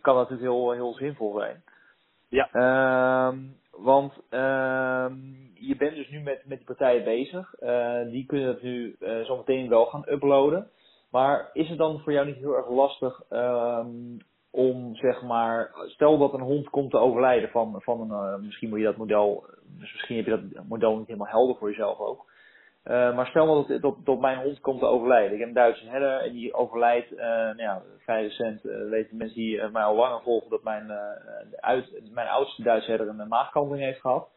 [0.00, 1.62] kan dat natuurlijk heel, heel zinvol zijn.
[2.28, 2.48] Ja.
[2.52, 3.38] Ehm,
[3.70, 5.14] want ehm,
[5.54, 7.54] je bent dus nu met, met die partijen bezig.
[8.10, 10.70] die kunnen het nu zometeen wel gaan uploaden.
[11.10, 14.18] Maar is het dan voor jou niet heel erg lastig um,
[14.50, 18.68] om zeg maar, stel dat een hond komt te overlijden van, van een, uh, misschien
[18.68, 19.44] moet je dat model,
[19.78, 22.26] dus misschien heb je dat model niet helemaal helder voor jezelf ook.
[22.84, 25.32] Uh, maar stel dat, dat, dat mijn hond komt te overlijden.
[25.32, 29.36] Ik heb een Duitse herder en die overlijdt, uh, nou ja, vrij recent weten mensen
[29.36, 30.86] die mij al langer volgen dat mijn,
[32.12, 34.28] mijn oudste Duitse herder een maagkanting heeft gehad.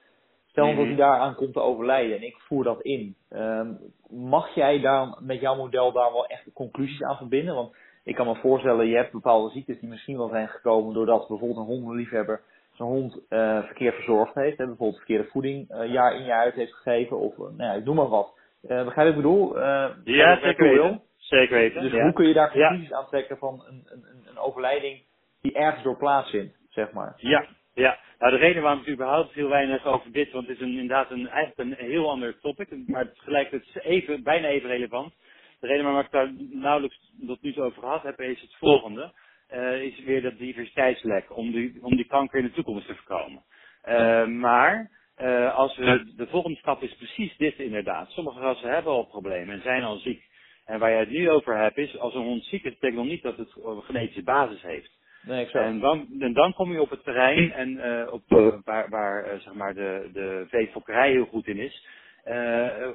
[0.51, 0.95] Stel dat hij mhm.
[0.95, 3.15] daaraan komt te overlijden en ik voer dat in.
[3.29, 3.71] Ehm,
[4.09, 7.55] mag jij daar met jouw model daar wel echt conclusies aan verbinden?
[7.55, 11.27] Want ik kan me voorstellen, je hebt bepaalde ziektes die misschien wel zijn gekomen doordat
[11.27, 12.41] bijvoorbeeld een hondenliefhebber
[12.73, 14.57] zijn hond uh, verkeerd verzorgd heeft.
[14.57, 17.17] Hè, bijvoorbeeld verkeerde voeding uh, jaar in jaar uit heeft gegeven.
[17.17, 18.39] Of uh, nou ja, ik noem maar wat.
[18.61, 19.59] Begrijp ik bedoel?
[20.03, 21.01] ja, zeker weten.
[21.17, 21.81] Zeker weten.
[21.81, 22.97] Dus hoe kun je daar conclusies ja.
[22.97, 25.01] aan trekken van een, een, een overlijding
[25.41, 27.13] die ergens door plaatsvindt, zeg maar?
[27.17, 27.99] Ja, ja.
[28.19, 31.11] Nou, de reden waarom ik überhaupt heel weinig over dit, want het is een, inderdaad
[31.11, 35.13] een, eigenlijk een heel ander topic, maar tegelijkertijd even, bijna even relevant.
[35.59, 39.13] De reden waarom ik daar nauwelijks tot nu toe over gehad heb, is het volgende.
[39.53, 43.43] Uh, is weer dat diversiteitslek, om die, om die kanker in de toekomst te voorkomen.
[43.89, 44.91] Uh, maar
[45.21, 48.09] uh, als we, de volgende stap is precies dit inderdaad.
[48.09, 50.23] Sommige rassen hebben al problemen en zijn al ziek.
[50.65, 53.05] En waar je het nu over hebt is, als een hond ziek is, betekent nog
[53.05, 54.99] niet dat het een genetische basis heeft.
[55.23, 55.65] Nee, exact.
[55.65, 58.23] En dan, en dan kom je op het terrein en uh, op,
[58.63, 61.87] waar, waar zeg maar de, de veefokkerij heel goed in is,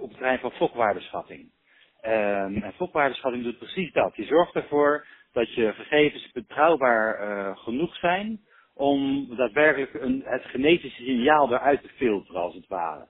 [0.01, 1.51] op het terrein van fokwaardeschatting.
[2.07, 4.15] Um, en fokwaardeschatting doet precies dat.
[4.15, 8.41] Die zorgt ervoor dat je gegevens betrouwbaar uh, genoeg zijn
[8.75, 13.07] om daadwerkelijk een, het genetische signaal eruit te filteren, als het ware.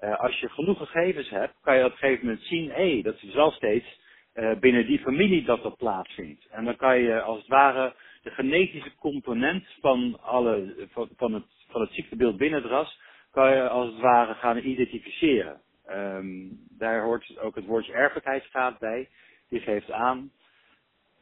[0.00, 3.02] Uh, als je genoeg gegevens hebt, kan je op een gegeven moment zien, hé, hey,
[3.02, 4.00] dat is wel steeds
[4.34, 6.46] uh, binnen die familie dat dat plaatsvindt.
[6.50, 11.44] En dan kan je als het ware de genetische component van, alle, van, van, het,
[11.68, 13.00] van het ziektebeeld binnen het ras,
[13.30, 15.60] kan je als het ware gaan identificeren.
[15.90, 19.08] Um, daar hoort ook het woordje erfelijkheidsgraad bij.
[19.48, 20.30] Die geeft aan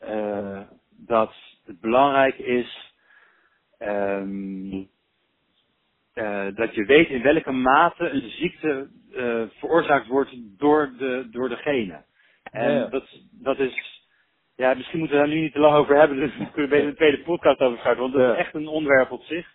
[0.03, 1.35] uh, dat
[1.65, 2.93] het belangrijk is
[3.79, 4.89] um,
[6.15, 11.49] uh, dat je weet in welke mate een ziekte uh, veroorzaakt wordt door de, door
[11.49, 12.05] de genen.
[12.43, 12.87] En ja.
[12.87, 14.00] dat, dat is,
[14.61, 16.89] ja, misschien moeten we daar nu niet te lang over hebben, dus we kunnen beter
[16.89, 18.33] een tweede podcast over starten, want dat ja.
[18.33, 19.47] is echt een onderwerp op zich.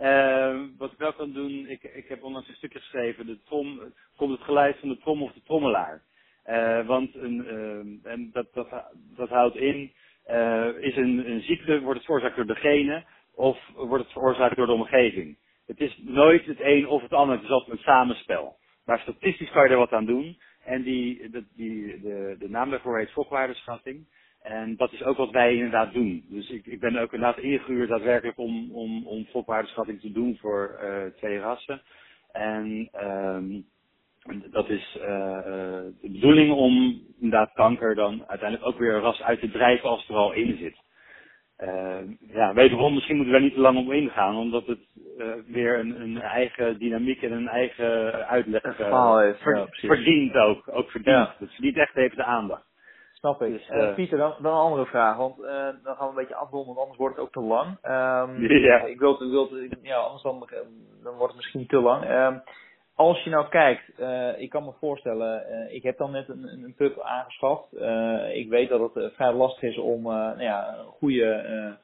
[0.00, 3.80] Uh, wat ik wel kan doen, ik, ik heb onlangs een stukje geschreven, de trom,
[4.16, 6.02] komt het geluid van de trom of de trommelaar.
[6.46, 8.68] Uh, want een, uh, en dat, dat,
[9.16, 9.92] dat houdt in,
[10.30, 13.04] uh, is een, een ziekte, wordt het veroorzaakt door degene
[13.34, 15.36] of wordt het veroorzaakt door de omgeving?
[15.66, 18.56] Het is nooit het een of het ander, het is altijd een samenspel.
[18.84, 20.38] Maar statistisch kan je er wat aan doen.
[20.64, 24.06] En die, de, die, de, de naam daarvoor heet fokwaardeschatting.
[24.42, 26.24] En dat is ook wat wij inderdaad doen.
[26.28, 29.26] Dus ik, ik ben ook inderdaad ingehuurd daadwerkelijk om, om, om
[30.00, 31.82] te doen voor uh, twee rassen.
[32.32, 33.64] En um,
[34.50, 35.04] dat is uh,
[36.00, 40.00] de bedoeling om inderdaad kanker dan uiteindelijk ook weer een ras uit te drijven als
[40.00, 40.76] het er al in zit.
[41.58, 41.98] Uh,
[42.32, 44.78] ja, wederom, misschien moeten we daar niet te lang op ingaan, omdat het
[45.18, 49.30] uh, weer een, een, eigen dynamiek en een eigen uitleg uh,
[49.72, 50.68] verdient ook.
[50.70, 51.16] Ook verdient.
[51.16, 51.34] Ja.
[51.38, 52.71] Het verdient echt even de aandacht.
[53.22, 53.52] Snap ik.
[53.52, 55.46] Dus, uh, Pieter, dan, dan, een andere vraag, want uh,
[55.82, 57.68] dan gaan we een beetje afronden, want anders wordt het ook te lang.
[57.68, 58.80] Um, ja.
[58.80, 59.48] Ik wil, ik wil,
[59.82, 60.48] ja, anders dan,
[61.02, 62.10] dan wordt het misschien te lang.
[62.10, 62.42] Um,
[62.94, 65.44] als je nou kijkt, uh, ik kan me voorstellen,
[65.74, 67.72] ik heb dan net een, een pub aangeschaft.
[68.32, 71.76] ik weet dat het vrij lastig is om nou ja, een goede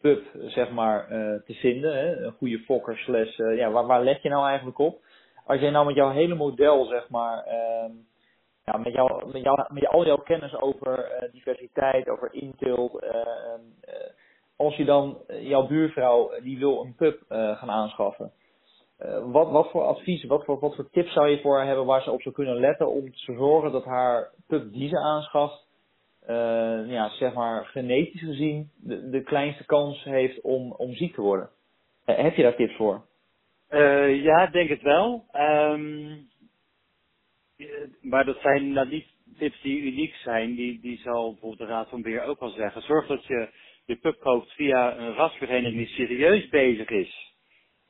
[0.00, 1.06] pub zeg maar,
[1.44, 1.96] te vinden.
[1.96, 2.16] Hè?
[2.16, 5.00] Een goede fokker slash, ja, waar, waar let je nou eigenlijk op?
[5.46, 7.90] Als jij nou met jouw hele model zeg maar ehm,
[8.64, 13.04] ja, met, jou, met, jou, met al jouw kennis over diversiteit, over inteelt,
[14.56, 18.32] als je dan jouw buurvrouw die wil een pub gaan aanschaffen,
[19.24, 22.02] wat, wat voor advies, wat voor, wat voor tips zou je voor haar hebben waar
[22.02, 25.66] ze op zou kunnen letten om te zorgen dat haar pub die ze aanschaft,
[26.86, 31.50] ja, zeg maar genetisch gezien de, de kleinste kans heeft om, om ziek te worden?
[32.04, 33.02] heb je daar tips voor?
[33.70, 35.24] Uh, ja, denk het wel.
[35.32, 36.28] Um,
[38.00, 39.06] maar dat zijn nou niet
[39.38, 40.54] tips die uniek zijn.
[40.54, 42.82] Die, die zal bijvoorbeeld de Raad van Beheer ook wel zeggen.
[42.82, 43.48] Zorg dat je
[43.84, 47.32] je pub koopt via een rasvereniging die serieus bezig is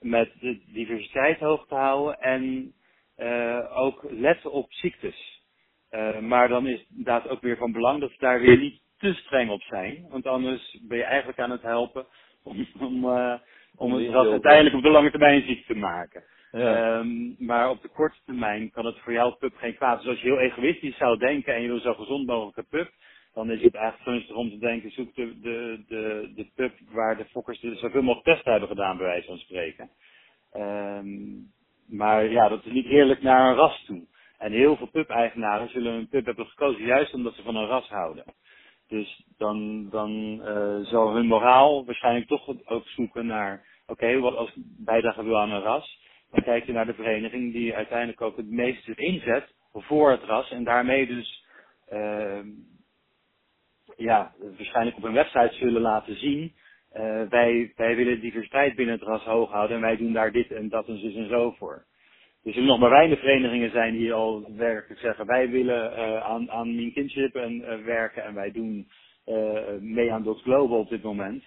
[0.01, 2.73] met de diversiteit hoog te houden en
[3.19, 5.43] uh, ook letten op ziektes.
[5.91, 8.81] Uh, maar dan is het inderdaad ook weer van belang dat ze daar weer niet
[8.99, 10.07] te streng op zijn.
[10.09, 12.07] Want anders ben je eigenlijk aan het helpen
[12.43, 13.35] om, om uh,
[13.77, 16.25] om het ras uiteindelijk op de lange termijn ziek te maken.
[16.55, 19.99] Um, maar op de korte termijn kan het voor jouw pup geen kwaad.
[19.99, 22.91] Dus als je heel egoïstisch zou denken en je wil zo gezond mogelijk een pup,
[23.33, 27.17] dan is het eigenlijk gunstig om te denken, zoek de, de, de, de pup waar
[27.17, 29.91] de fokkers zoveel mogelijk testen hebben gedaan, bij wijze van spreken.
[30.57, 31.53] Um,
[31.89, 34.07] maar ja, dat is niet eerlijk naar een ras toe.
[34.39, 37.89] En heel veel pub-eigenaren zullen een pup hebben gekozen juist omdat ze van een ras
[37.89, 38.25] houden.
[38.89, 44.53] Dus dan, dan uh, zal hun moraal waarschijnlijk toch ook zoeken naar, oké, wat als
[44.79, 46.03] bijdrage wil aan een ras,
[46.35, 50.51] dan kijk je naar de vereniging die uiteindelijk ook het meeste inzet voor het ras
[50.51, 51.45] en daarmee dus,
[51.93, 52.39] uh,
[53.97, 56.53] ja, waarschijnlijk op een website zullen laten zien,
[56.97, 60.51] uh, wij, wij willen diversiteit binnen het ras hoog houden en wij doen daar dit
[60.51, 61.85] en dat en zo en zo voor.
[62.43, 66.51] Dus er nog maar weinig verenigingen zijn die al werkelijk zeggen, wij willen uh, aan,
[66.51, 68.89] aan Mean Kinship en, uh, werken en wij doen
[69.81, 71.45] mee aan Docs Global op dit moment.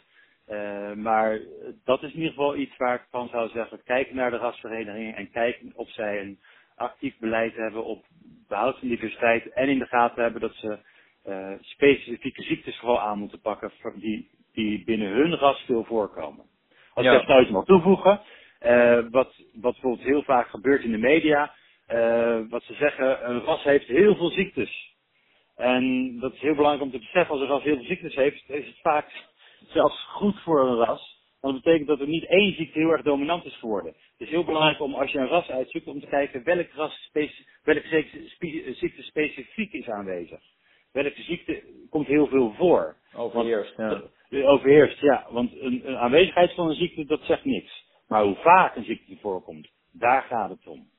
[0.96, 1.40] Maar
[1.84, 5.16] dat is in ieder geval iets waar ik van zou zeggen, kijk naar de rasverenigingen
[5.16, 6.40] en kijk of zij een
[6.76, 8.06] actief beleid hebben op
[8.48, 10.78] behoud van diversiteit en in de gaten hebben dat ze
[11.62, 16.46] specifieke ziektes vooral aan moeten pakken die, die binnen hun ras veel voorkomen.
[16.94, 17.12] Als ja.
[17.12, 18.22] ik daar nou iets mag toevoegen,
[18.62, 21.54] uh, wat, wat bijvoorbeeld heel vaak gebeurt in de media,
[22.50, 24.96] wat ze zeggen, een ras heeft heel veel ziektes.
[25.56, 28.50] En dat is heel belangrijk om te beseffen, als een ras heel veel ziektes heeft,
[28.50, 29.06] is het vaak
[29.68, 31.16] zelfs goed voor een ras.
[31.42, 33.94] Want dat betekent dat er niet één ziekte heel erg dominant is geworden.
[33.94, 37.10] Het is heel belangrijk om, als je een ras uitzoekt, om te kijken welk ras,
[37.64, 38.14] welke
[38.74, 40.42] ziekte specifiek is aanwezig.
[40.92, 42.96] Welke ziekte komt heel veel voor.
[43.16, 44.02] Overheerst, ja.
[44.32, 45.28] Overheerst, ja.
[45.30, 47.86] Want een, een aanwezigheid van een ziekte, dat zegt niks.
[48.08, 50.90] Maar hoe vaak een ziekte voorkomt, daar gaat het om.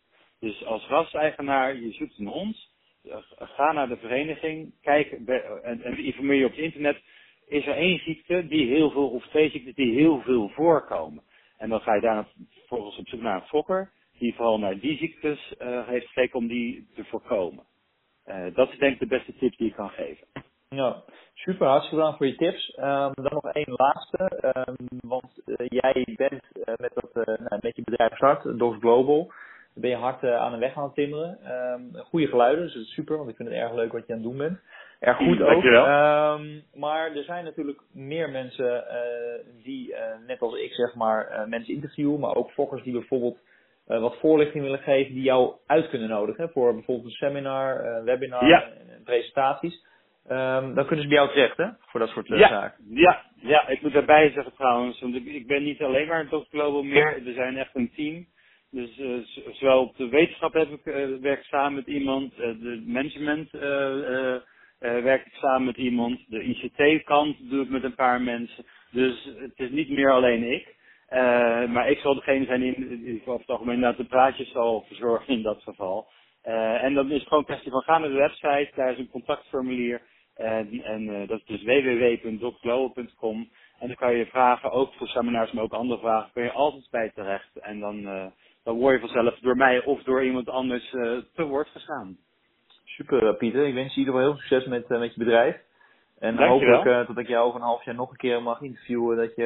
[0.40, 2.68] Dus als raseigenaar, je zoekt een hond,
[3.02, 7.02] eh, ga naar de vereniging, kijk en, en informeer je op het internet.
[7.48, 11.22] Is er één ziekte die heel veel, of twee ziekten die heel veel voorkomen?
[11.56, 14.96] En dan ga je daar vervolgens op zoek naar een fokker, die vooral naar die
[14.96, 17.64] ziektes uh, heeft gekeken om die te voorkomen.
[18.26, 20.26] Uh, dat is denk ik de beste tip die ik kan geven.
[20.68, 21.02] Ja,
[21.34, 21.66] super.
[21.66, 22.76] Hartstikke bedankt voor je tips.
[22.76, 24.52] Um, dan nog één laatste.
[24.68, 26.42] Um, want uh, jij bent
[26.80, 29.32] met, dat, nou, met je bedrijf start, Dogs Global.
[29.74, 31.52] ben je hard aan de weg aan het timmeren.
[31.72, 34.18] Um, goede geluiden, dus is super, want ik vind het erg leuk wat je aan
[34.18, 34.58] het doen bent.
[34.98, 35.62] Erg goed ook.
[36.74, 38.84] maar er zijn natuurlijk meer mensen
[39.62, 39.94] die,
[40.26, 42.20] net als ik zeg maar, mensen interviewen.
[42.20, 43.38] Maar ook fokkers die bijvoorbeeld
[43.86, 46.50] wat voorlichting willen geven die jou uit kunnen nodigen.
[46.50, 49.86] Voor bijvoorbeeld een seminar, webinar en presentaties.
[50.30, 51.66] Um, dan kunnen ze bij jou terecht, hè?
[51.80, 52.84] Voor dat soort ja, zaken.
[52.90, 56.28] Ja, ja, ik moet daarbij zeggen trouwens, want ik, ik ben niet alleen maar een
[56.28, 56.48] Dr.
[56.50, 57.26] Global meer.
[57.26, 58.26] Er zijn echt een team.
[58.70, 59.18] Dus uh,
[59.52, 63.50] zowel op de wetenschap heb ik, uh, werk samen met iemand, uh, de management
[64.78, 68.64] werk ik samen met iemand, de ICT-kant doe ik met een paar mensen.
[68.90, 70.76] Dus het is niet meer alleen ik.
[71.68, 75.42] maar ik zal degene zijn die in, over het algemeen de praatjes zal verzorgen in
[75.42, 76.08] dat geval.
[76.82, 79.10] en dan is het gewoon een kwestie van ga naar de website, daar is een
[79.10, 80.02] contactformulier.
[80.34, 83.50] En, dat is dus www.docglobal.com.
[83.78, 86.88] En dan kan je vragen, ook voor seminars, maar ook andere vragen, kun je altijd
[86.90, 87.56] bij terecht.
[87.56, 88.02] En dan,
[88.64, 90.90] dan word je vanzelf door mij of door iemand anders
[91.34, 92.16] te woord gestaan.
[92.96, 95.56] Super Pieter, ik wens je in ieder geval heel veel succes met, met je bedrijf.
[96.18, 99.16] En Dank hopelijk dat ik jou over een half jaar nog een keer mag interviewen,
[99.16, 99.44] dat je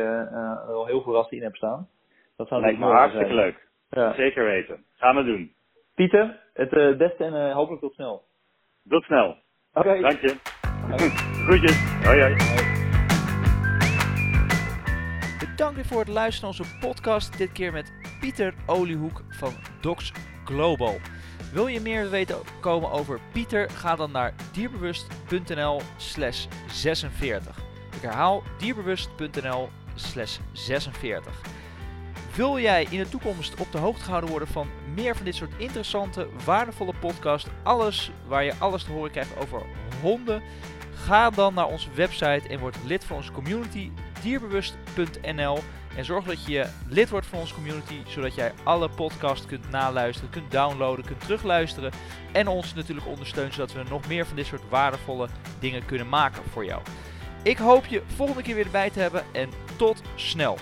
[0.68, 1.88] er al heel veel rassen in hebt staan.
[2.36, 3.68] Dat zou Lijkt me hartstikke leuk.
[3.90, 4.14] Ja.
[4.14, 4.84] Zeker weten.
[4.96, 5.52] Gaan we doen.
[5.94, 8.22] Pieter, het beste en hopelijk tot snel.
[8.88, 9.36] Tot snel.
[9.74, 9.88] Oké.
[9.88, 10.00] Okay.
[10.00, 10.34] Dank je.
[11.46, 12.04] Groetjes.
[12.04, 12.34] Hoi hoi.
[15.38, 17.38] Bedankt weer voor het luisteren naar onze podcast.
[17.38, 21.00] Dit keer met Pieter Oliehoek van Docs Global.
[21.52, 23.70] Wil je meer weten komen over Pieter?
[23.70, 27.56] Ga dan naar dierbewust.nl slash 46.
[27.96, 31.40] Ik herhaal dierbewust.nl slash 46.
[32.34, 35.52] Wil jij in de toekomst op de hoogte gehouden worden van meer van dit soort
[35.56, 37.48] interessante, waardevolle podcasts?
[37.62, 39.62] Alles waar je alles te horen krijgt over
[40.00, 40.42] honden?
[40.94, 43.90] Ga dan naar onze website en word lid van onze community
[44.22, 45.58] dierbewust.nl.
[45.96, 50.30] En zorg dat je lid wordt van onze community, zodat jij alle podcasts kunt naluisteren,
[50.30, 51.92] kunt downloaden, kunt terugluisteren.
[52.32, 55.28] En ons natuurlijk ondersteunt, zodat we nog meer van dit soort waardevolle
[55.58, 56.82] dingen kunnen maken voor jou.
[57.42, 60.58] Ik hoop je volgende keer weer erbij te hebben en tot snel.